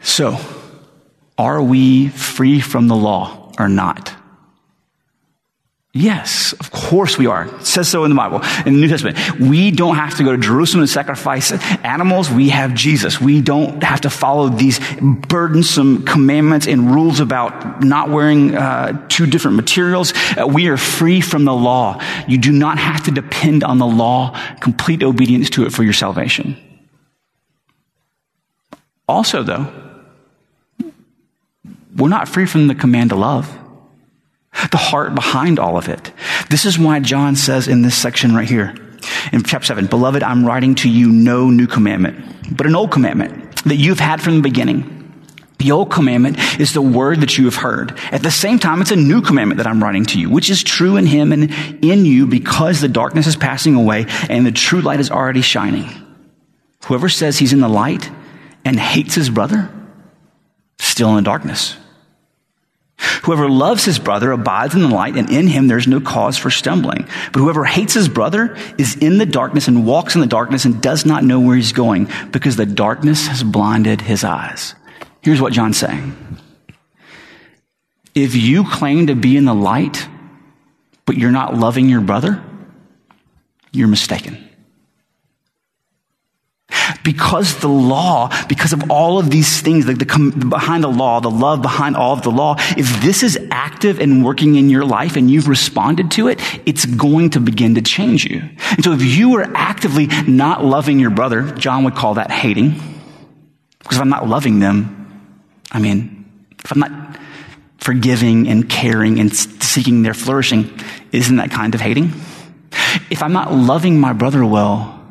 So, 0.00 0.38
are 1.38 1.62
we 1.62 2.08
free 2.08 2.60
from 2.60 2.88
the 2.88 2.96
law 2.96 3.52
or 3.58 3.68
not? 3.68 4.21
Yes, 5.94 6.54
of 6.54 6.70
course 6.70 7.18
we 7.18 7.26
are. 7.26 7.44
It 7.44 7.66
says 7.66 7.86
so 7.86 8.04
in 8.04 8.10
the 8.10 8.16
Bible, 8.16 8.40
in 8.64 8.72
the 8.72 8.80
New 8.80 8.88
Testament. 8.88 9.38
We 9.38 9.70
don't 9.70 9.96
have 9.96 10.16
to 10.16 10.24
go 10.24 10.32
to 10.32 10.38
Jerusalem 10.38 10.84
to 10.84 10.90
sacrifice 10.90 11.52
animals. 11.84 12.30
We 12.30 12.48
have 12.48 12.72
Jesus. 12.72 13.20
We 13.20 13.42
don't 13.42 13.82
have 13.82 14.00
to 14.02 14.10
follow 14.10 14.48
these 14.48 14.80
burdensome 15.00 16.06
commandments 16.06 16.66
and 16.66 16.94
rules 16.94 17.20
about 17.20 17.84
not 17.84 18.08
wearing 18.08 18.56
uh, 18.56 19.06
two 19.08 19.26
different 19.26 19.58
materials. 19.58 20.14
Uh, 20.34 20.46
we 20.46 20.68
are 20.68 20.78
free 20.78 21.20
from 21.20 21.44
the 21.44 21.52
law. 21.52 22.00
You 22.26 22.38
do 22.38 22.52
not 22.52 22.78
have 22.78 23.04
to 23.04 23.10
depend 23.10 23.62
on 23.62 23.76
the 23.76 23.86
law, 23.86 24.34
complete 24.60 25.02
obedience 25.02 25.50
to 25.50 25.66
it 25.66 25.74
for 25.74 25.82
your 25.82 25.92
salvation. 25.92 26.56
Also, 29.06 29.42
though, 29.42 29.70
we're 31.94 32.08
not 32.08 32.28
free 32.28 32.46
from 32.46 32.68
the 32.68 32.74
command 32.74 33.10
to 33.10 33.16
love 33.16 33.58
the 34.70 34.76
heart 34.76 35.14
behind 35.14 35.58
all 35.58 35.76
of 35.76 35.88
it. 35.88 36.12
This 36.50 36.64
is 36.64 36.78
why 36.78 37.00
John 37.00 37.36
says 37.36 37.68
in 37.68 37.82
this 37.82 37.96
section 37.96 38.34
right 38.34 38.48
here, 38.48 38.74
in 39.32 39.42
chapter 39.42 39.66
7, 39.66 39.86
Beloved, 39.86 40.22
I'm 40.22 40.46
writing 40.46 40.74
to 40.76 40.90
you 40.90 41.10
no 41.10 41.50
new 41.50 41.66
commandment, 41.66 42.56
but 42.56 42.66
an 42.66 42.76
old 42.76 42.90
commandment 42.90 43.64
that 43.64 43.76
you've 43.76 44.00
had 44.00 44.20
from 44.20 44.36
the 44.36 44.42
beginning. 44.42 44.98
The 45.58 45.70
old 45.70 45.92
commandment 45.92 46.38
is 46.60 46.72
the 46.72 46.82
word 46.82 47.20
that 47.20 47.38
you 47.38 47.44
have 47.44 47.54
heard. 47.54 47.96
At 48.10 48.24
the 48.24 48.32
same 48.32 48.58
time, 48.58 48.80
it's 48.80 48.90
a 48.90 48.96
new 48.96 49.22
commandment 49.22 49.58
that 49.58 49.66
I'm 49.66 49.82
writing 49.82 50.04
to 50.06 50.20
you, 50.20 50.28
which 50.28 50.50
is 50.50 50.64
true 50.64 50.96
in 50.96 51.06
him 51.06 51.32
and 51.32 51.52
in 51.84 52.04
you 52.04 52.26
because 52.26 52.80
the 52.80 52.88
darkness 52.88 53.28
is 53.28 53.36
passing 53.36 53.76
away 53.76 54.06
and 54.28 54.44
the 54.44 54.50
true 54.50 54.80
light 54.80 54.98
is 54.98 55.10
already 55.10 55.40
shining. 55.40 55.88
Whoever 56.86 57.08
says 57.08 57.38
he's 57.38 57.52
in 57.52 57.60
the 57.60 57.68
light 57.68 58.10
and 58.64 58.78
hates 58.78 59.14
his 59.14 59.30
brother, 59.30 59.70
still 60.80 61.10
in 61.10 61.16
the 61.16 61.22
darkness. 61.22 61.76
Whoever 63.24 63.48
loves 63.48 63.84
his 63.84 63.98
brother 63.98 64.32
abides 64.32 64.74
in 64.74 64.82
the 64.82 64.88
light, 64.88 65.16
and 65.16 65.30
in 65.30 65.46
him 65.46 65.66
there's 65.66 65.86
no 65.86 66.00
cause 66.00 66.36
for 66.36 66.50
stumbling. 66.50 67.06
But 67.32 67.40
whoever 67.40 67.64
hates 67.64 67.94
his 67.94 68.08
brother 68.08 68.56
is 68.78 68.96
in 68.96 69.18
the 69.18 69.26
darkness 69.26 69.68
and 69.68 69.86
walks 69.86 70.14
in 70.14 70.20
the 70.20 70.26
darkness 70.26 70.64
and 70.64 70.80
does 70.80 71.04
not 71.04 71.24
know 71.24 71.40
where 71.40 71.56
he's 71.56 71.72
going 71.72 72.08
because 72.30 72.56
the 72.56 72.66
darkness 72.66 73.26
has 73.26 73.42
blinded 73.42 74.00
his 74.00 74.24
eyes. 74.24 74.74
Here's 75.20 75.40
what 75.40 75.52
John's 75.52 75.78
saying. 75.78 76.16
If 78.14 78.34
you 78.34 78.64
claim 78.64 79.06
to 79.06 79.14
be 79.14 79.36
in 79.36 79.44
the 79.44 79.54
light, 79.54 80.06
but 81.06 81.16
you're 81.16 81.30
not 81.30 81.56
loving 81.56 81.88
your 81.88 82.00
brother, 82.00 82.42
you're 83.72 83.88
mistaken. 83.88 84.48
Because 87.04 87.58
the 87.58 87.68
law, 87.68 88.30
because 88.46 88.72
of 88.72 88.90
all 88.90 89.18
of 89.18 89.30
these 89.30 89.60
things, 89.60 89.86
the, 89.86 89.94
the, 89.94 90.46
behind 90.48 90.84
the 90.84 90.88
law, 90.88 91.20
the 91.20 91.30
love 91.30 91.62
behind 91.62 91.96
all 91.96 92.12
of 92.12 92.22
the 92.22 92.30
law, 92.30 92.56
if 92.76 93.02
this 93.02 93.22
is 93.22 93.38
active 93.50 94.00
and 94.00 94.24
working 94.24 94.56
in 94.56 94.70
your 94.70 94.84
life 94.84 95.16
and 95.16 95.30
you've 95.30 95.48
responded 95.48 96.10
to 96.12 96.28
it, 96.28 96.40
it's 96.66 96.84
going 96.86 97.30
to 97.30 97.40
begin 97.40 97.74
to 97.74 97.82
change 97.82 98.24
you. 98.24 98.42
And 98.70 98.84
so 98.84 98.92
if 98.92 99.02
you 99.02 99.34
are 99.36 99.50
actively 99.54 100.06
not 100.26 100.64
loving 100.64 100.98
your 100.98 101.10
brother, 101.10 101.50
John 101.52 101.84
would 101.84 101.94
call 101.94 102.14
that 102.14 102.30
hating. 102.30 102.70
Because 103.80 103.96
if 103.96 104.00
I'm 104.00 104.10
not 104.10 104.28
loving 104.28 104.60
them, 104.60 104.98
I 105.72 105.80
mean, 105.80 106.24
if 106.64 106.72
I'm 106.72 106.78
not 106.78 107.18
forgiving 107.78 108.46
and 108.48 108.68
caring 108.68 109.18
and 109.18 109.34
seeking 109.34 110.02
their 110.02 110.14
flourishing, 110.14 110.70
isn't 111.10 111.36
that 111.36 111.50
kind 111.50 111.74
of 111.74 111.80
hating? 111.80 112.12
If 113.10 113.22
I'm 113.22 113.32
not 113.32 113.52
loving 113.52 113.98
my 113.98 114.12
brother 114.12 114.44
well, 114.44 115.01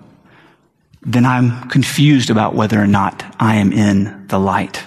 then 1.01 1.25
I'm 1.25 1.69
confused 1.69 2.29
about 2.29 2.55
whether 2.55 2.81
or 2.81 2.87
not 2.87 3.23
I 3.39 3.55
am 3.55 3.73
in 3.73 4.27
the 4.27 4.39
light. 4.39 4.83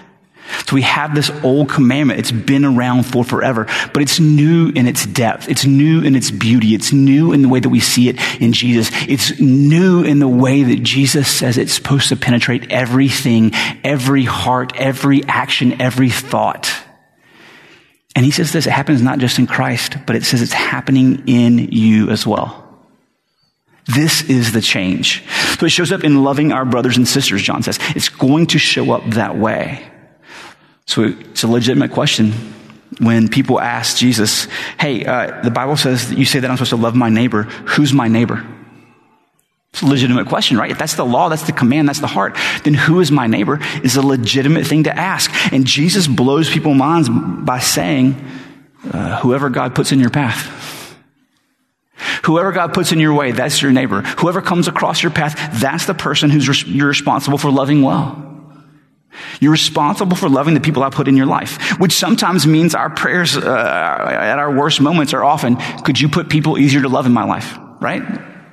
So 0.66 0.74
we 0.74 0.82
have 0.82 1.14
this 1.14 1.30
old 1.42 1.68
commandment. 1.68 2.20
It's 2.20 2.30
been 2.30 2.64
around 2.64 3.04
for 3.04 3.24
forever, 3.24 3.66
but 3.92 4.02
it's 4.02 4.20
new 4.20 4.70
in 4.74 4.86
its 4.86 5.06
depth. 5.06 5.48
It's 5.48 5.64
new 5.64 6.02
in 6.02 6.14
its 6.14 6.30
beauty. 6.30 6.74
It's 6.74 6.92
new 6.92 7.32
in 7.32 7.42
the 7.42 7.48
way 7.48 7.60
that 7.60 7.68
we 7.68 7.80
see 7.80 8.08
it 8.08 8.20
in 8.40 8.52
Jesus. 8.52 8.90
It's 9.08 9.40
new 9.40 10.04
in 10.04 10.18
the 10.18 10.28
way 10.28 10.62
that 10.62 10.82
Jesus 10.82 11.28
says 11.28 11.56
it's 11.56 11.72
supposed 11.72 12.10
to 12.10 12.16
penetrate 12.16 12.70
everything, 12.70 13.52
every 13.82 14.24
heart, 14.24 14.74
every 14.76 15.24
action, 15.24 15.80
every 15.80 16.10
thought. 16.10 16.72
And 18.14 18.24
he 18.24 18.30
says 18.30 18.52
this, 18.52 18.66
it 18.66 18.70
happens 18.70 19.02
not 19.02 19.18
just 19.18 19.38
in 19.38 19.46
Christ, 19.46 19.96
but 20.06 20.14
it 20.14 20.24
says 20.24 20.40
it's 20.40 20.52
happening 20.52 21.24
in 21.26 21.58
you 21.72 22.10
as 22.10 22.26
well. 22.26 22.63
This 23.86 24.22
is 24.22 24.52
the 24.52 24.60
change. 24.60 25.22
So 25.58 25.66
it 25.66 25.70
shows 25.70 25.92
up 25.92 26.04
in 26.04 26.24
loving 26.24 26.52
our 26.52 26.64
brothers 26.64 26.96
and 26.96 27.06
sisters, 27.06 27.42
John 27.42 27.62
says. 27.62 27.78
It's 27.94 28.08
going 28.08 28.46
to 28.48 28.58
show 28.58 28.92
up 28.92 29.04
that 29.10 29.36
way. 29.36 29.84
So 30.86 31.04
it's 31.04 31.42
a 31.42 31.48
legitimate 31.48 31.92
question 31.92 32.32
when 32.98 33.28
people 33.28 33.60
ask 33.60 33.96
Jesus, 33.96 34.46
Hey, 34.78 35.04
uh, 35.04 35.42
the 35.42 35.50
Bible 35.50 35.76
says 35.76 36.08
that 36.08 36.18
you 36.18 36.24
say 36.24 36.40
that 36.40 36.50
I'm 36.50 36.56
supposed 36.56 36.70
to 36.70 36.76
love 36.76 36.94
my 36.94 37.10
neighbor. 37.10 37.42
Who's 37.42 37.92
my 37.92 38.08
neighbor? 38.08 38.44
It's 39.72 39.82
a 39.82 39.86
legitimate 39.86 40.28
question, 40.28 40.56
right? 40.56 40.70
If 40.70 40.78
that's 40.78 40.94
the 40.94 41.04
law, 41.04 41.28
that's 41.28 41.42
the 41.42 41.52
command, 41.52 41.88
that's 41.88 41.98
the 41.98 42.06
heart, 42.06 42.36
then 42.62 42.74
who 42.74 43.00
is 43.00 43.10
my 43.10 43.26
neighbor 43.26 43.58
is 43.82 43.96
a 43.96 44.02
legitimate 44.02 44.66
thing 44.66 44.84
to 44.84 44.96
ask. 44.96 45.30
And 45.52 45.66
Jesus 45.66 46.06
blows 46.06 46.48
people's 46.48 46.76
minds 46.76 47.08
by 47.08 47.58
saying, 47.58 48.14
uh, 48.92 49.18
whoever 49.20 49.50
God 49.50 49.74
puts 49.74 49.90
in 49.90 49.98
your 49.98 50.10
path. 50.10 50.63
Whoever 52.24 52.52
God 52.52 52.74
puts 52.74 52.92
in 52.92 53.00
your 53.00 53.14
way, 53.14 53.32
that's 53.32 53.60
your 53.60 53.72
neighbor. 53.72 54.02
Whoever 54.02 54.40
comes 54.40 54.68
across 54.68 55.02
your 55.02 55.12
path, 55.12 55.60
that's 55.60 55.86
the 55.86 55.94
person 55.94 56.30
who's 56.30 56.48
res- 56.48 56.66
you're 56.66 56.88
responsible 56.88 57.38
for 57.38 57.50
loving 57.50 57.82
well. 57.82 58.20
You're 59.40 59.52
responsible 59.52 60.16
for 60.16 60.28
loving 60.28 60.54
the 60.54 60.60
people 60.60 60.82
I 60.82 60.90
put 60.90 61.06
in 61.06 61.16
your 61.16 61.26
life, 61.26 61.78
which 61.78 61.92
sometimes 61.92 62.46
means 62.46 62.74
our 62.74 62.90
prayers 62.90 63.36
uh, 63.36 63.40
at 63.40 64.38
our 64.38 64.52
worst 64.52 64.80
moments 64.80 65.12
are 65.14 65.22
often, 65.22 65.56
could 65.84 66.00
you 66.00 66.08
put 66.08 66.28
people 66.28 66.58
easier 66.58 66.82
to 66.82 66.88
love 66.88 67.06
in 67.06 67.12
my 67.12 67.24
life? 67.24 67.56
Right? 67.80 68.02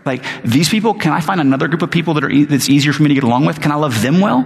Like, 0.06 0.24
these 0.44 0.70
people, 0.70 0.94
can 0.94 1.14
I 1.14 1.22
find 1.22 1.40
another 1.40 1.68
group 1.68 1.82
of 1.82 1.92
people 1.92 2.16
that 2.16 2.24
are, 2.24 2.30
e- 2.30 2.46
that's 2.46 2.70
easier 2.70 2.94
for 2.94 3.04
me 3.04 3.10
to 3.10 3.16
get 3.16 3.24
along 3.24 3.46
with? 3.46 3.62
Can 3.62 3.72
I 3.72 3.76
love 3.76 4.02
them 4.02 4.20
well? 4.20 4.46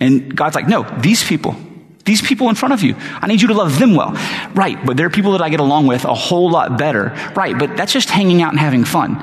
And 0.00 0.34
God's 0.36 0.54
like, 0.54 0.68
no, 0.68 0.82
these 1.00 1.22
people, 1.24 1.56
these 2.06 2.22
people 2.22 2.48
in 2.48 2.54
front 2.54 2.72
of 2.72 2.82
you, 2.82 2.94
I 2.98 3.26
need 3.26 3.42
you 3.42 3.48
to 3.48 3.54
love 3.54 3.78
them 3.78 3.94
well. 3.94 4.12
Right, 4.54 4.78
but 4.86 4.96
there 4.96 5.06
are 5.06 5.10
people 5.10 5.32
that 5.32 5.42
I 5.42 5.50
get 5.50 5.60
along 5.60 5.86
with 5.86 6.04
a 6.04 6.14
whole 6.14 6.50
lot 6.50 6.78
better. 6.78 7.08
Right, 7.34 7.58
but 7.58 7.76
that's 7.76 7.92
just 7.92 8.08
hanging 8.08 8.42
out 8.42 8.52
and 8.52 8.60
having 8.60 8.84
fun. 8.84 9.16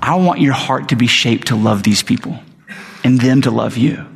I 0.00 0.14
want 0.14 0.40
your 0.40 0.54
heart 0.54 0.90
to 0.90 0.96
be 0.96 1.08
shaped 1.08 1.48
to 1.48 1.56
love 1.56 1.82
these 1.82 2.02
people 2.02 2.38
and 3.04 3.20
them 3.20 3.42
to 3.42 3.50
love 3.50 3.76
you. 3.76 4.06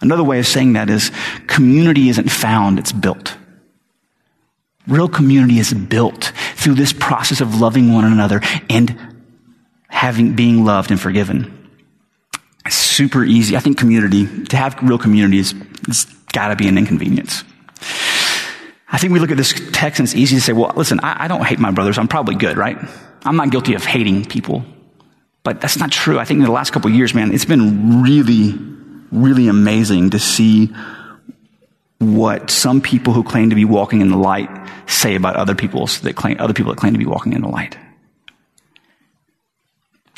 Another 0.00 0.24
way 0.24 0.38
of 0.38 0.46
saying 0.46 0.74
that 0.74 0.90
is 0.90 1.12
community 1.46 2.08
isn't 2.08 2.30
found, 2.30 2.78
it's 2.78 2.92
built. 2.92 3.36
Real 4.86 5.08
community 5.08 5.58
is 5.58 5.72
built 5.72 6.32
through 6.56 6.74
this 6.74 6.92
process 6.92 7.40
of 7.40 7.60
loving 7.60 7.92
one 7.92 8.04
another 8.04 8.40
and 8.68 9.14
having, 9.88 10.34
being 10.34 10.64
loved 10.64 10.90
and 10.90 11.00
forgiven. 11.00 11.63
Super 12.94 13.24
easy. 13.24 13.56
I 13.56 13.60
think 13.60 13.76
community, 13.76 14.44
to 14.44 14.56
have 14.56 14.80
real 14.80 14.98
community 14.98 15.38
is, 15.38 15.52
it's 15.88 16.04
gotta 16.32 16.54
be 16.54 16.68
an 16.68 16.78
inconvenience. 16.78 17.42
I 18.88 18.98
think 18.98 19.12
we 19.12 19.18
look 19.18 19.32
at 19.32 19.36
this 19.36 19.52
text 19.72 19.98
and 19.98 20.06
it's 20.06 20.14
easy 20.14 20.36
to 20.36 20.40
say, 20.40 20.52
well, 20.52 20.72
listen, 20.76 21.00
I, 21.02 21.24
I 21.24 21.28
don't 21.28 21.44
hate 21.44 21.58
my 21.58 21.72
brothers. 21.72 21.98
I'm 21.98 22.06
probably 22.06 22.36
good, 22.36 22.56
right? 22.56 22.78
I'm 23.24 23.34
not 23.34 23.50
guilty 23.50 23.74
of 23.74 23.84
hating 23.84 24.26
people. 24.26 24.64
But 25.42 25.60
that's 25.60 25.76
not 25.76 25.90
true. 25.90 26.20
I 26.20 26.24
think 26.24 26.38
in 26.38 26.44
the 26.44 26.52
last 26.52 26.70
couple 26.70 26.88
years, 26.88 27.14
man, 27.14 27.34
it's 27.34 27.44
been 27.44 28.00
really, 28.04 28.54
really 29.10 29.48
amazing 29.48 30.10
to 30.10 30.20
see 30.20 30.72
what 31.98 32.48
some 32.48 32.80
people 32.80 33.12
who 33.12 33.24
claim 33.24 33.50
to 33.50 33.56
be 33.56 33.64
walking 33.64 34.02
in 34.02 34.10
the 34.10 34.16
light 34.16 34.48
say 34.86 35.16
about 35.16 35.34
other 35.34 35.56
people's 35.56 36.00
that 36.02 36.14
claim, 36.14 36.36
other 36.38 36.54
people 36.54 36.72
that 36.72 36.78
claim 36.78 36.92
to 36.92 36.98
be 37.00 37.06
walking 37.06 37.32
in 37.32 37.42
the 37.42 37.48
light. 37.48 37.76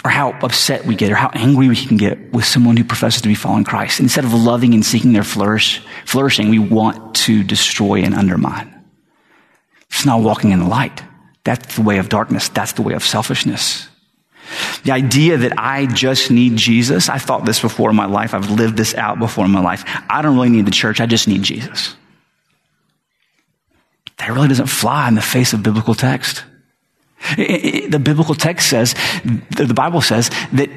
Or 0.07 0.09
how 0.09 0.39
upset 0.41 0.87
we 0.87 0.95
get, 0.95 1.11
or 1.11 1.17
how 1.17 1.31
angry 1.33 1.69
we 1.69 1.75
can 1.75 1.97
get 1.97 2.33
with 2.33 2.45
someone 2.45 2.77
who 2.77 2.85
professes 2.85 3.23
to 3.23 3.29
be 3.29 3.35
following 3.35 3.65
Christ. 3.65 3.99
Instead 3.99 4.23
of 4.23 4.33
loving 4.33 4.73
and 4.73 4.87
seeking 4.87 5.13
their 5.13 5.25
flourish, 5.25 5.83
flourishing, 6.05 6.49
we 6.49 6.61
want 6.61 7.17
to 7.27 7.43
destroy 7.43 8.05
and 8.05 8.15
undermine. 8.15 8.73
It's 9.91 10.07
not 10.07 10.21
walking 10.21 10.53
in 10.53 10.61
the 10.61 10.69
light. 10.69 11.03
That's 11.43 11.75
the 11.75 11.83
way 11.83 11.99
of 11.99 12.09
darkness. 12.09 12.49
That's 12.49 12.71
the 12.75 12.83
way 12.83 12.95
of 12.95 13.05
selfishness. 13.05 13.89
The 14.85 14.93
idea 14.93 15.39
that 15.39 15.59
I 15.59 15.87
just 15.87 16.31
need 16.31 16.55
Jesus, 16.55 17.09
I 17.09 17.19
thought 17.19 17.45
this 17.45 17.59
before 17.59 17.91
in 17.91 17.97
my 17.97 18.07
life. 18.07 18.33
I've 18.33 18.49
lived 18.49 18.77
this 18.77 18.95
out 18.95 19.19
before 19.19 19.45
in 19.45 19.51
my 19.51 19.61
life. 19.61 19.83
I 20.09 20.23
don't 20.23 20.37
really 20.37 20.51
need 20.51 20.67
the 20.67 20.71
church. 20.71 21.01
I 21.01 21.07
just 21.07 21.27
need 21.27 21.43
Jesus. 21.43 21.97
That 24.19 24.31
really 24.31 24.47
doesn't 24.47 24.69
fly 24.69 25.09
in 25.09 25.17
the 25.17 25.21
face 25.21 25.53
of 25.53 25.65
biblical 25.65 25.97
text. 25.97 26.45
The 27.37 28.01
biblical 28.03 28.35
text 28.35 28.69
says, 28.69 28.95
the 29.25 29.73
Bible 29.75 30.01
says 30.01 30.31
that 30.53 30.71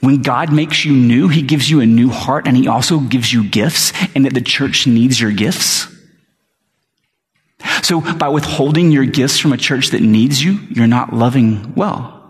when 0.00 0.22
God 0.22 0.52
makes 0.52 0.84
you 0.84 0.92
new, 0.92 1.28
He 1.28 1.42
gives 1.42 1.70
you 1.70 1.80
a 1.80 1.86
new 1.86 2.10
heart 2.10 2.46
and 2.46 2.56
He 2.56 2.68
also 2.68 3.00
gives 3.00 3.32
you 3.32 3.48
gifts 3.48 3.92
and 4.14 4.24
that 4.24 4.34
the 4.34 4.40
church 4.40 4.86
needs 4.86 5.20
your 5.20 5.32
gifts. 5.32 5.88
So 7.82 8.00
by 8.16 8.28
withholding 8.28 8.90
your 8.90 9.06
gifts 9.06 9.38
from 9.38 9.52
a 9.52 9.56
church 9.56 9.90
that 9.90 10.02
needs 10.02 10.42
you, 10.42 10.60
you're 10.70 10.86
not 10.86 11.12
loving 11.12 11.74
well. 11.74 12.25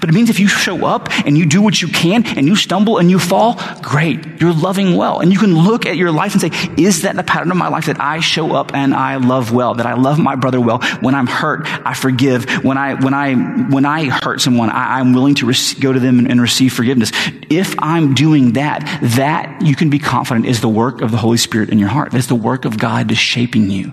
But 0.00 0.08
it 0.08 0.12
means 0.12 0.30
if 0.30 0.40
you 0.40 0.48
show 0.48 0.86
up 0.86 1.08
and 1.26 1.36
you 1.36 1.46
do 1.46 1.62
what 1.62 1.80
you 1.80 1.88
can 1.88 2.26
and 2.26 2.46
you 2.46 2.56
stumble 2.56 2.98
and 2.98 3.10
you 3.10 3.18
fall, 3.18 3.60
great. 3.82 4.40
You're 4.40 4.52
loving 4.52 4.96
well. 4.96 5.20
And 5.20 5.32
you 5.32 5.38
can 5.38 5.54
look 5.54 5.86
at 5.86 5.96
your 5.96 6.10
life 6.10 6.32
and 6.32 6.40
say, 6.40 6.50
is 6.76 7.02
that 7.02 7.16
the 7.16 7.22
pattern 7.22 7.50
of 7.50 7.56
my 7.56 7.68
life 7.68 7.86
that 7.86 8.00
I 8.00 8.20
show 8.20 8.54
up 8.54 8.74
and 8.74 8.94
I 8.94 9.16
love 9.16 9.52
well, 9.52 9.74
that 9.74 9.86
I 9.86 9.94
love 9.94 10.18
my 10.18 10.36
brother 10.36 10.60
well? 10.60 10.78
When 11.00 11.14
I'm 11.14 11.26
hurt, 11.26 11.62
I 11.86 11.94
forgive. 11.94 12.64
When 12.64 12.78
I, 12.78 12.94
when 12.94 13.14
I, 13.14 13.34
when 13.34 13.84
I 13.84 14.04
hurt 14.04 14.40
someone, 14.40 14.70
I, 14.70 15.00
am 15.00 15.12
willing 15.12 15.34
to 15.36 15.46
rec- 15.46 15.80
go 15.80 15.92
to 15.92 16.00
them 16.00 16.18
and, 16.18 16.30
and 16.30 16.40
receive 16.40 16.72
forgiveness. 16.72 17.12
If 17.50 17.74
I'm 17.78 18.14
doing 18.14 18.52
that, 18.52 19.00
that 19.16 19.62
you 19.62 19.74
can 19.74 19.90
be 19.90 19.98
confident 19.98 20.46
is 20.46 20.60
the 20.60 20.68
work 20.68 21.00
of 21.00 21.10
the 21.10 21.16
Holy 21.16 21.38
Spirit 21.38 21.70
in 21.70 21.78
your 21.78 21.88
heart. 21.88 22.12
That's 22.12 22.26
the 22.26 22.34
work 22.34 22.64
of 22.64 22.78
God 22.78 23.10
is 23.10 23.18
shaping 23.18 23.70
you. 23.70 23.92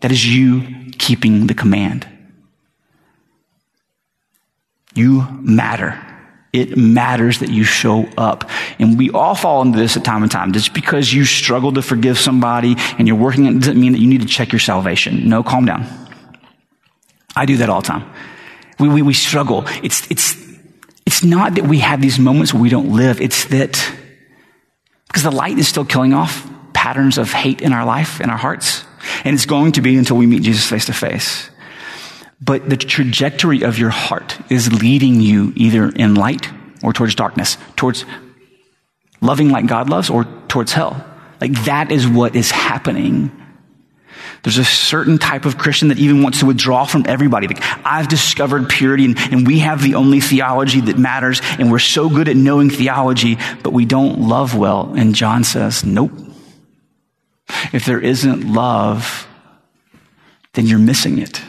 That 0.00 0.12
is 0.12 0.26
you 0.26 0.92
keeping 0.98 1.46
the 1.46 1.54
command. 1.54 2.06
You 4.98 5.26
matter. 5.40 6.04
It 6.52 6.76
matters 6.76 7.40
that 7.40 7.50
you 7.50 7.62
show 7.62 8.08
up. 8.16 8.50
And 8.78 8.98
we 8.98 9.10
all 9.10 9.34
fall 9.34 9.62
into 9.62 9.78
this 9.78 9.96
at 9.96 10.04
time 10.04 10.22
and 10.22 10.32
time. 10.32 10.52
Just 10.52 10.72
because 10.72 11.12
you 11.12 11.24
struggle 11.24 11.72
to 11.74 11.82
forgive 11.82 12.18
somebody 12.18 12.74
and 12.98 13.06
you're 13.06 13.16
working 13.16 13.46
it 13.46 13.60
doesn't 13.60 13.80
mean 13.80 13.92
that 13.92 14.00
you 14.00 14.08
need 14.08 14.22
to 14.22 14.26
check 14.26 14.50
your 14.50 14.58
salvation. 14.58 15.28
No, 15.28 15.42
calm 15.42 15.66
down. 15.66 15.86
I 17.36 17.46
do 17.46 17.58
that 17.58 17.68
all 17.68 17.80
the 17.80 17.86
time. 17.86 18.10
We, 18.80 18.88
we, 18.88 19.02
we 19.02 19.14
struggle. 19.14 19.64
It's, 19.82 20.10
it's, 20.10 20.36
it's 21.06 21.22
not 21.22 21.54
that 21.54 21.66
we 21.66 21.78
have 21.78 22.00
these 22.00 22.18
moments 22.18 22.52
where 22.52 22.62
we 22.62 22.70
don't 22.70 22.90
live. 22.90 23.20
It's 23.20 23.44
that 23.46 23.92
because 25.06 25.22
the 25.22 25.30
light 25.30 25.58
is 25.58 25.68
still 25.68 25.84
killing 25.84 26.12
off 26.12 26.48
patterns 26.72 27.18
of 27.18 27.32
hate 27.32 27.60
in 27.60 27.72
our 27.72 27.84
life, 27.84 28.20
in 28.20 28.30
our 28.30 28.36
hearts. 28.36 28.84
And 29.24 29.34
it's 29.34 29.46
going 29.46 29.72
to 29.72 29.80
be 29.80 29.96
until 29.96 30.16
we 30.16 30.26
meet 30.26 30.42
Jesus 30.42 30.66
face 30.66 30.86
to 30.86 30.92
face. 30.92 31.50
But 32.40 32.68
the 32.68 32.76
trajectory 32.76 33.62
of 33.62 33.78
your 33.78 33.90
heart 33.90 34.38
is 34.50 34.82
leading 34.82 35.20
you 35.20 35.52
either 35.56 35.88
in 35.88 36.14
light 36.14 36.48
or 36.82 36.92
towards 36.92 37.14
darkness, 37.14 37.58
towards 37.76 38.04
loving 39.20 39.50
like 39.50 39.66
God 39.66 39.90
loves 39.90 40.08
or 40.08 40.24
towards 40.46 40.72
hell. 40.72 41.04
Like 41.40 41.64
that 41.64 41.90
is 41.90 42.06
what 42.06 42.36
is 42.36 42.50
happening. 42.50 43.32
There's 44.42 44.58
a 44.58 44.64
certain 44.64 45.18
type 45.18 45.46
of 45.46 45.58
Christian 45.58 45.88
that 45.88 45.98
even 45.98 46.22
wants 46.22 46.40
to 46.40 46.46
withdraw 46.46 46.84
from 46.84 47.04
everybody. 47.08 47.48
Like, 47.48 47.62
I've 47.84 48.08
discovered 48.08 48.68
purity 48.68 49.04
and, 49.04 49.18
and 49.18 49.46
we 49.46 49.58
have 49.60 49.82
the 49.82 49.96
only 49.96 50.20
theology 50.20 50.80
that 50.82 50.96
matters 50.96 51.40
and 51.58 51.72
we're 51.72 51.80
so 51.80 52.08
good 52.08 52.28
at 52.28 52.36
knowing 52.36 52.70
theology, 52.70 53.36
but 53.62 53.72
we 53.72 53.84
don't 53.84 54.20
love 54.20 54.56
well. 54.56 54.94
And 54.96 55.14
John 55.14 55.42
says, 55.42 55.84
nope. 55.84 56.12
If 57.72 57.84
there 57.84 58.00
isn't 58.00 58.52
love, 58.52 59.26
then 60.52 60.66
you're 60.66 60.78
missing 60.78 61.18
it. 61.18 61.42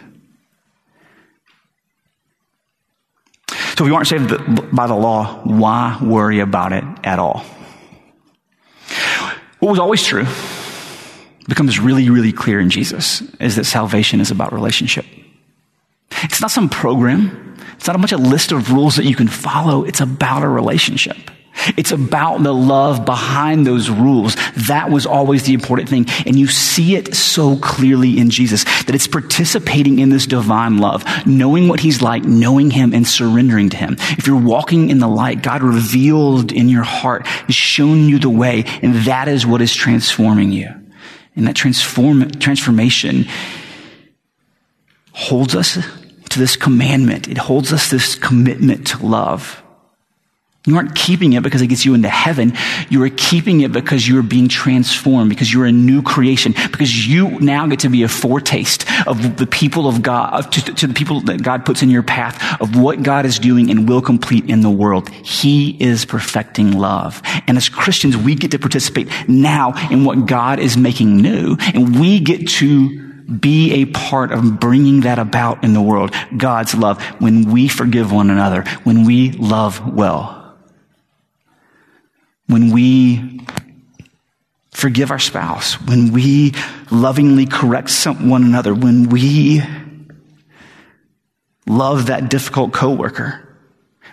So 3.79 3.85
if 3.85 3.91
you 3.91 3.95
aren't 3.95 4.09
saved 4.09 4.75
by 4.75 4.87
the 4.87 4.93
law, 4.93 5.39
why 5.45 5.97
worry 6.01 6.41
about 6.41 6.73
it 6.73 6.83
at 7.01 7.17
all? 7.17 7.45
What 9.59 9.69
was 9.69 9.79
always 9.79 10.03
true 10.03 10.25
becomes 11.47 11.79
really, 11.79 12.09
really 12.09 12.33
clear 12.33 12.59
in 12.59 12.69
Jesus 12.69 13.21
is 13.39 13.55
that 13.55 13.63
salvation 13.63 14.19
is 14.19 14.31
about 14.31 14.51
relationship. 14.51 15.05
It's 16.23 16.41
not 16.41 16.51
some 16.51 16.67
program. 16.67 17.55
It's 17.77 17.87
not 17.87 17.95
a 17.95 17.99
bunch 17.99 18.11
of 18.11 18.19
list 18.19 18.51
of 18.51 18.73
rules 18.73 18.97
that 18.97 19.05
you 19.05 19.15
can 19.15 19.29
follow. 19.29 19.85
It's 19.85 20.01
about 20.01 20.43
a 20.43 20.49
relationship. 20.49 21.31
It's 21.77 21.91
about 21.91 22.43
the 22.43 22.53
love 22.53 23.05
behind 23.05 23.65
those 23.65 23.89
rules. 23.89 24.35
That 24.67 24.89
was 24.89 25.05
always 25.05 25.43
the 25.43 25.53
important 25.53 25.89
thing. 25.89 26.05
And 26.25 26.37
you 26.37 26.47
see 26.47 26.95
it 26.95 27.15
so 27.15 27.57
clearly 27.57 28.17
in 28.17 28.29
Jesus 28.29 28.63
that 28.83 28.95
it's 28.95 29.07
participating 29.07 29.99
in 29.99 30.09
this 30.09 30.25
divine 30.25 30.77
love, 30.77 31.03
knowing 31.25 31.67
what 31.67 31.79
he's 31.79 32.01
like, 32.01 32.23
knowing 32.23 32.71
him 32.71 32.93
and 32.93 33.07
surrendering 33.07 33.69
to 33.69 33.77
him. 33.77 33.97
If 33.99 34.27
you're 34.27 34.41
walking 34.41 34.89
in 34.89 34.99
the 34.99 35.07
light, 35.07 35.41
God 35.41 35.63
revealed 35.63 36.51
in 36.51 36.69
your 36.69 36.83
heart 36.83 37.25
has 37.27 37.55
shown 37.55 38.09
you 38.09 38.19
the 38.19 38.29
way, 38.29 38.63
and 38.81 38.95
that 39.05 39.27
is 39.27 39.45
what 39.45 39.61
is 39.61 39.73
transforming 39.73 40.51
you. 40.51 40.69
And 41.35 41.47
that 41.47 41.55
transform, 41.55 42.29
transformation 42.31 43.25
holds 45.13 45.55
us 45.55 45.77
to 46.29 46.39
this 46.39 46.55
commandment. 46.55 47.27
It 47.27 47.37
holds 47.37 47.73
us 47.73 47.89
this 47.89 48.15
commitment 48.15 48.87
to 48.87 49.05
love. 49.05 49.61
You 50.65 50.75
aren't 50.75 50.93
keeping 50.93 51.33
it 51.33 51.41
because 51.41 51.61
it 51.61 51.67
gets 51.67 51.85
you 51.85 51.93
into 51.93 52.09
heaven. 52.09 52.51
You 52.89 53.01
are 53.03 53.09
keeping 53.09 53.61
it 53.61 53.71
because 53.71 54.05
you 54.05 54.19
are 54.19 54.23
being 54.23 54.49
transformed, 54.49 55.29
because 55.29 55.51
you're 55.51 55.65
a 55.65 55.71
new 55.71 56.01
creation, 56.01 56.53
because 56.69 57.07
you 57.07 57.39
now 57.39 57.65
get 57.67 57.79
to 57.79 57.89
be 57.89 58.03
a 58.03 58.09
foretaste 58.09 58.85
of 59.07 59.37
the 59.37 59.47
people 59.47 59.87
of 59.87 60.01
God, 60.01 60.51
to, 60.51 60.75
to, 60.75 60.87
the 60.87 60.93
people 60.93 61.21
that 61.21 61.41
God 61.41 61.65
puts 61.65 61.81
in 61.81 61.89
your 61.89 62.03
path, 62.03 62.61
of 62.61 62.75
what 62.75 63.03
God 63.03 63.25
is 63.25 63.39
doing 63.39 63.71
and 63.71 63.87
will 63.87 64.01
complete 64.01 64.49
in 64.49 64.59
the 64.59 64.69
world. 64.69 65.07
He 65.09 65.81
is 65.81 66.03
perfecting 66.03 66.73
love. 66.73 67.21
And 67.47 67.55
as 67.55 67.69
Christians, 67.69 68.17
we 68.17 68.35
get 68.35 68.51
to 68.51 68.59
participate 68.59 69.07
now 69.29 69.73
in 69.89 70.03
what 70.03 70.25
God 70.25 70.59
is 70.59 70.75
making 70.75 71.21
new, 71.21 71.55
and 71.73 71.97
we 71.97 72.19
get 72.19 72.49
to 72.49 73.07
be 73.27 73.81
a 73.81 73.85
part 73.85 74.33
of 74.33 74.59
bringing 74.59 75.01
that 75.01 75.19
about 75.19 75.63
in 75.63 75.73
the 75.73 75.81
world. 75.81 76.13
God's 76.35 76.75
love. 76.75 77.01
When 77.19 77.49
we 77.49 77.69
forgive 77.69 78.11
one 78.11 78.29
another, 78.29 78.63
when 78.83 79.05
we 79.05 79.31
love 79.31 79.93
well 79.93 80.38
when 82.49 82.71
we 82.71 83.41
forgive 84.71 85.11
our 85.11 85.19
spouse, 85.19 85.75
when 85.81 86.11
we 86.11 86.53
lovingly 86.89 87.45
correct 87.45 87.91
some, 87.91 88.27
one 88.29 88.43
another, 88.43 88.73
when 88.73 89.09
we 89.09 89.61
love 91.67 92.07
that 92.07 92.29
difficult 92.29 92.73
coworker, 92.73 93.45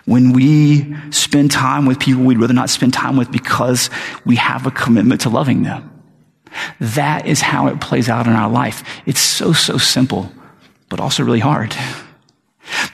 when 0.05 0.33
we 0.33 0.95
spend 1.11 1.49
time 1.49 1.87
with 1.87 1.99
people 1.99 2.23
we'd 2.23 2.39
rather 2.39 2.53
not 2.53 2.69
spend 2.69 2.93
time 2.93 3.17
with 3.17 3.31
because 3.31 3.89
we 4.23 4.35
have 4.35 4.67
a 4.67 4.71
commitment 4.71 5.21
to 5.21 5.29
loving 5.29 5.63
them. 5.63 5.91
That 6.79 7.25
is 7.25 7.41
how 7.41 7.67
it 7.67 7.81
plays 7.81 8.07
out 8.07 8.27
in 8.27 8.33
our 8.33 8.49
life. 8.49 8.83
It's 9.07 9.19
so, 9.19 9.51
so 9.51 9.77
simple, 9.77 10.31
but 10.89 10.99
also 10.99 11.23
really 11.23 11.39
hard 11.39 11.75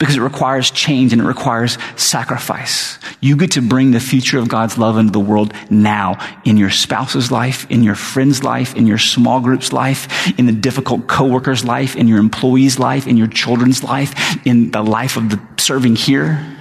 because 0.03 0.17
it 0.17 0.21
requires 0.21 0.69
change 0.69 1.13
and 1.13 1.21
it 1.21 1.25
requires 1.25 1.77
sacrifice. 1.95 2.99
You 3.21 3.37
get 3.37 3.51
to 3.51 3.61
bring 3.61 3.91
the 3.91 4.01
future 4.01 4.37
of 4.37 4.49
God's 4.49 4.77
love 4.77 4.97
into 4.97 5.13
the 5.13 5.19
world 5.21 5.53
now 5.69 6.19
in 6.43 6.57
your 6.57 6.71
spouse's 6.71 7.31
life, 7.31 7.65
in 7.71 7.83
your 7.83 7.95
friend's 7.95 8.43
life, 8.43 8.75
in 8.75 8.85
your 8.85 8.97
small 8.97 9.39
group's 9.39 9.71
life, 9.71 10.37
in 10.37 10.45
the 10.45 10.51
difficult 10.51 11.07
coworker's 11.07 11.63
life, 11.63 11.95
in 11.95 12.09
your 12.09 12.19
employee's 12.19 12.77
life, 12.77 13.07
in 13.07 13.15
your 13.15 13.27
children's 13.27 13.81
life, 13.81 14.13
in 14.45 14.71
the 14.71 14.83
life 14.83 15.15
of 15.15 15.29
the 15.29 15.41
serving 15.57 15.95
here. 15.95 16.53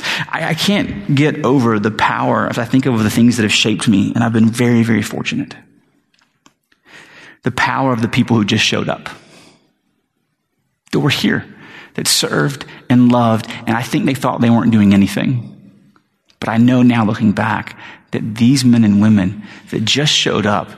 I, 0.00 0.48
I 0.48 0.54
can't 0.54 1.14
get 1.14 1.44
over 1.44 1.78
the 1.78 1.92
power 1.92 2.48
as 2.48 2.58
I 2.58 2.64
think 2.64 2.86
of 2.86 3.00
the 3.00 3.10
things 3.10 3.36
that 3.36 3.44
have 3.44 3.52
shaped 3.52 3.86
me, 3.86 4.12
and 4.12 4.24
I've 4.24 4.32
been 4.32 4.50
very, 4.50 4.82
very 4.82 5.02
fortunate. 5.02 5.54
The 7.44 7.52
power 7.52 7.92
of 7.92 8.02
the 8.02 8.08
people 8.08 8.36
who 8.36 8.44
just 8.44 8.64
showed 8.64 8.88
up. 8.88 9.08
That 10.90 10.98
were 10.98 11.08
here 11.08 11.46
that 11.94 12.08
served 12.08 12.64
and 12.88 13.10
loved, 13.10 13.46
and 13.66 13.76
I 13.76 13.82
think 13.82 14.06
they 14.06 14.14
thought 14.14 14.40
they 14.40 14.50
weren't 14.50 14.72
doing 14.72 14.94
anything. 14.94 15.48
But 16.40 16.48
I 16.48 16.56
know 16.56 16.82
now 16.82 17.04
looking 17.04 17.32
back 17.32 17.78
that 18.10 18.34
these 18.36 18.64
men 18.64 18.84
and 18.84 19.00
women 19.00 19.42
that 19.70 19.84
just 19.84 20.12
showed 20.12 20.46
up 20.46 20.70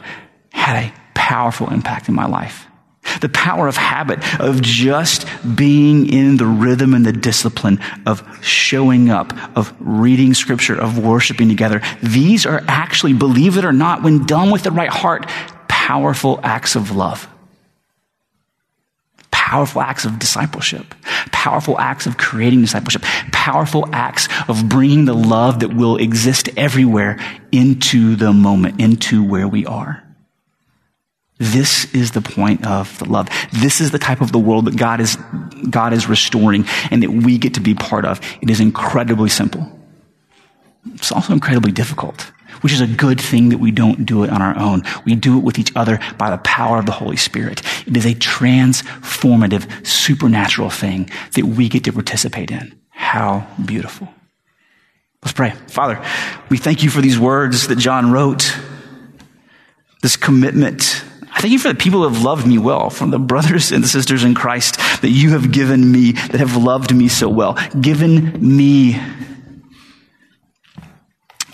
had 0.52 0.84
a 0.84 0.94
powerful 1.14 1.70
impact 1.70 2.08
in 2.08 2.14
my 2.14 2.26
life. 2.26 2.66
The 3.20 3.28
power 3.28 3.68
of 3.68 3.76
habit, 3.76 4.18
of 4.40 4.62
just 4.62 5.26
being 5.56 6.12
in 6.12 6.36
the 6.36 6.46
rhythm 6.46 6.94
and 6.94 7.04
the 7.04 7.12
discipline 7.12 7.80
of 8.06 8.22
showing 8.42 9.10
up, 9.10 9.32
of 9.56 9.74
reading 9.78 10.32
scripture, 10.34 10.78
of 10.78 10.98
worshiping 10.98 11.48
together. 11.48 11.82
These 12.02 12.46
are 12.46 12.62
actually, 12.66 13.12
believe 13.12 13.58
it 13.58 13.64
or 13.64 13.72
not, 13.72 14.02
when 14.02 14.24
done 14.26 14.50
with 14.50 14.62
the 14.62 14.70
right 14.70 14.88
heart, 14.88 15.26
powerful 15.68 16.40
acts 16.42 16.76
of 16.76 16.96
love 16.96 17.28
powerful 19.54 19.82
acts 19.82 20.04
of 20.04 20.18
discipleship, 20.18 20.96
powerful 21.30 21.78
acts 21.78 22.06
of 22.06 22.16
creating 22.16 22.60
discipleship, 22.60 23.02
powerful 23.30 23.88
acts 23.92 24.26
of 24.48 24.68
bringing 24.68 25.04
the 25.04 25.14
love 25.14 25.60
that 25.60 25.72
will 25.72 25.96
exist 25.96 26.48
everywhere 26.56 27.20
into 27.52 28.16
the 28.16 28.32
moment, 28.32 28.80
into 28.80 29.22
where 29.22 29.46
we 29.46 29.64
are. 29.64 30.02
This 31.38 31.94
is 31.94 32.10
the 32.10 32.20
point 32.20 32.66
of 32.66 32.98
the 32.98 33.04
love. 33.04 33.28
This 33.52 33.80
is 33.80 33.92
the 33.92 33.98
type 34.00 34.20
of 34.20 34.32
the 34.32 34.40
world 34.40 34.64
that 34.64 34.76
God 34.76 35.00
is, 35.00 35.14
God 35.70 35.92
is 35.92 36.08
restoring 36.08 36.64
and 36.90 37.04
that 37.04 37.10
we 37.10 37.38
get 37.38 37.54
to 37.54 37.60
be 37.60 37.74
part 37.74 38.04
of. 38.04 38.20
It 38.42 38.50
is 38.50 38.58
incredibly 38.58 39.28
simple. 39.28 39.70
It's 40.94 41.12
also 41.12 41.32
incredibly 41.32 41.70
difficult 41.70 42.32
which 42.60 42.72
is 42.72 42.80
a 42.80 42.86
good 42.86 43.20
thing 43.20 43.50
that 43.50 43.58
we 43.58 43.70
don't 43.70 44.06
do 44.06 44.24
it 44.24 44.30
on 44.30 44.42
our 44.42 44.58
own. 44.58 44.82
We 45.04 45.14
do 45.14 45.38
it 45.38 45.44
with 45.44 45.58
each 45.58 45.72
other 45.76 45.98
by 46.18 46.30
the 46.30 46.38
power 46.38 46.78
of 46.78 46.86
the 46.86 46.92
Holy 46.92 47.16
Spirit. 47.16 47.62
It 47.86 47.96
is 47.96 48.06
a 48.06 48.14
transformative, 48.14 49.86
supernatural 49.86 50.70
thing 50.70 51.10
that 51.34 51.44
we 51.44 51.68
get 51.68 51.84
to 51.84 51.92
participate 51.92 52.50
in. 52.50 52.78
How 52.90 53.46
beautiful. 53.64 54.08
Let's 55.22 55.32
pray. 55.32 55.50
Father, 55.68 56.04
we 56.50 56.58
thank 56.58 56.82
you 56.82 56.90
for 56.90 57.00
these 57.00 57.18
words 57.18 57.68
that 57.68 57.78
John 57.78 58.12
wrote, 58.12 58.56
this 60.02 60.16
commitment. 60.16 61.02
I 61.32 61.40
thank 61.40 61.52
you 61.52 61.58
for 61.58 61.68
the 61.68 61.74
people 61.74 62.02
who 62.02 62.12
have 62.12 62.22
loved 62.22 62.46
me 62.46 62.58
well, 62.58 62.90
from 62.90 63.10
the 63.10 63.18
brothers 63.18 63.72
and 63.72 63.82
the 63.82 63.88
sisters 63.88 64.22
in 64.22 64.34
Christ 64.34 64.76
that 65.00 65.08
you 65.08 65.30
have 65.30 65.50
given 65.50 65.90
me, 65.90 66.12
that 66.12 66.40
have 66.40 66.56
loved 66.56 66.94
me 66.94 67.08
so 67.08 67.28
well, 67.28 67.58
given 67.80 68.56
me 68.56 69.00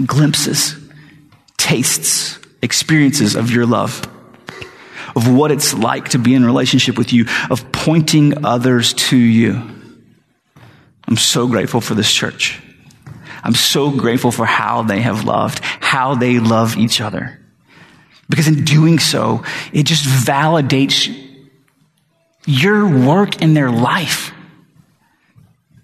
glimpses 0.04 0.79
tastes, 1.70 2.36
experiences 2.62 3.36
of 3.36 3.52
your 3.52 3.64
love, 3.64 4.02
of 5.14 5.32
what 5.32 5.52
it's 5.52 5.72
like 5.72 6.08
to 6.08 6.18
be 6.18 6.34
in 6.34 6.44
relationship 6.44 6.98
with 6.98 7.12
you, 7.12 7.26
of 7.48 7.70
pointing 7.70 8.44
others 8.44 8.92
to 8.92 9.16
you. 9.16 9.52
I'm 11.06 11.16
so 11.16 11.46
grateful 11.46 11.80
for 11.80 11.94
this 11.94 12.12
church. 12.12 12.60
I'm 13.44 13.54
so 13.54 13.92
grateful 13.92 14.32
for 14.32 14.44
how 14.46 14.82
they 14.82 15.00
have 15.00 15.22
loved, 15.22 15.60
how 15.60 16.16
they 16.16 16.40
love 16.40 16.76
each 16.76 17.00
other. 17.00 17.40
Because 18.28 18.48
in 18.48 18.64
doing 18.64 18.98
so, 18.98 19.44
it 19.72 19.84
just 19.84 20.04
validates 20.04 21.08
your 22.46 23.06
work 23.06 23.42
in 23.42 23.54
their 23.54 23.70
life, 23.70 24.32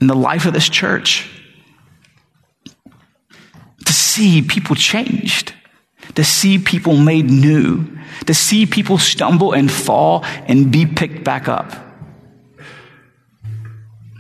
in 0.01 0.09
the 0.09 0.16
life 0.16 0.46
of 0.46 0.53
this 0.53 0.68
church. 0.68 1.31
To 3.85 3.92
see 3.92 4.42
people 4.42 4.75
changed 4.75 5.53
to 6.17 6.25
see 6.25 6.59
people 6.59 6.97
made 6.97 7.31
new, 7.31 7.87
to 8.27 8.35
see 8.35 8.67
people 8.67 8.99
stumble 8.99 9.53
and 9.53 9.71
fall 9.71 10.25
and 10.47 10.73
be 10.73 10.85
picked 10.85 11.23
back 11.23 11.49
up. 11.49 11.73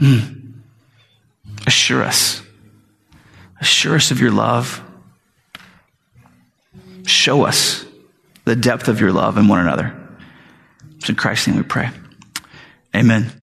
Mm. 0.00 0.52
Assure 1.66 2.02
us. 2.02 2.42
Assure 3.60 3.96
us 3.96 4.10
of 4.10 4.20
your 4.20 4.30
love. 4.30 4.82
Show 7.04 7.44
us 7.44 7.84
the 8.44 8.56
depth 8.56 8.88
of 8.88 9.00
your 9.00 9.12
love 9.12 9.38
in 9.38 9.48
one 9.48 9.60
another. 9.60 9.94
It's 10.96 11.08
in 11.08 11.14
Christ's 11.16 11.48
name 11.48 11.56
we 11.56 11.62
pray. 11.62 11.90
Amen. 12.94 13.40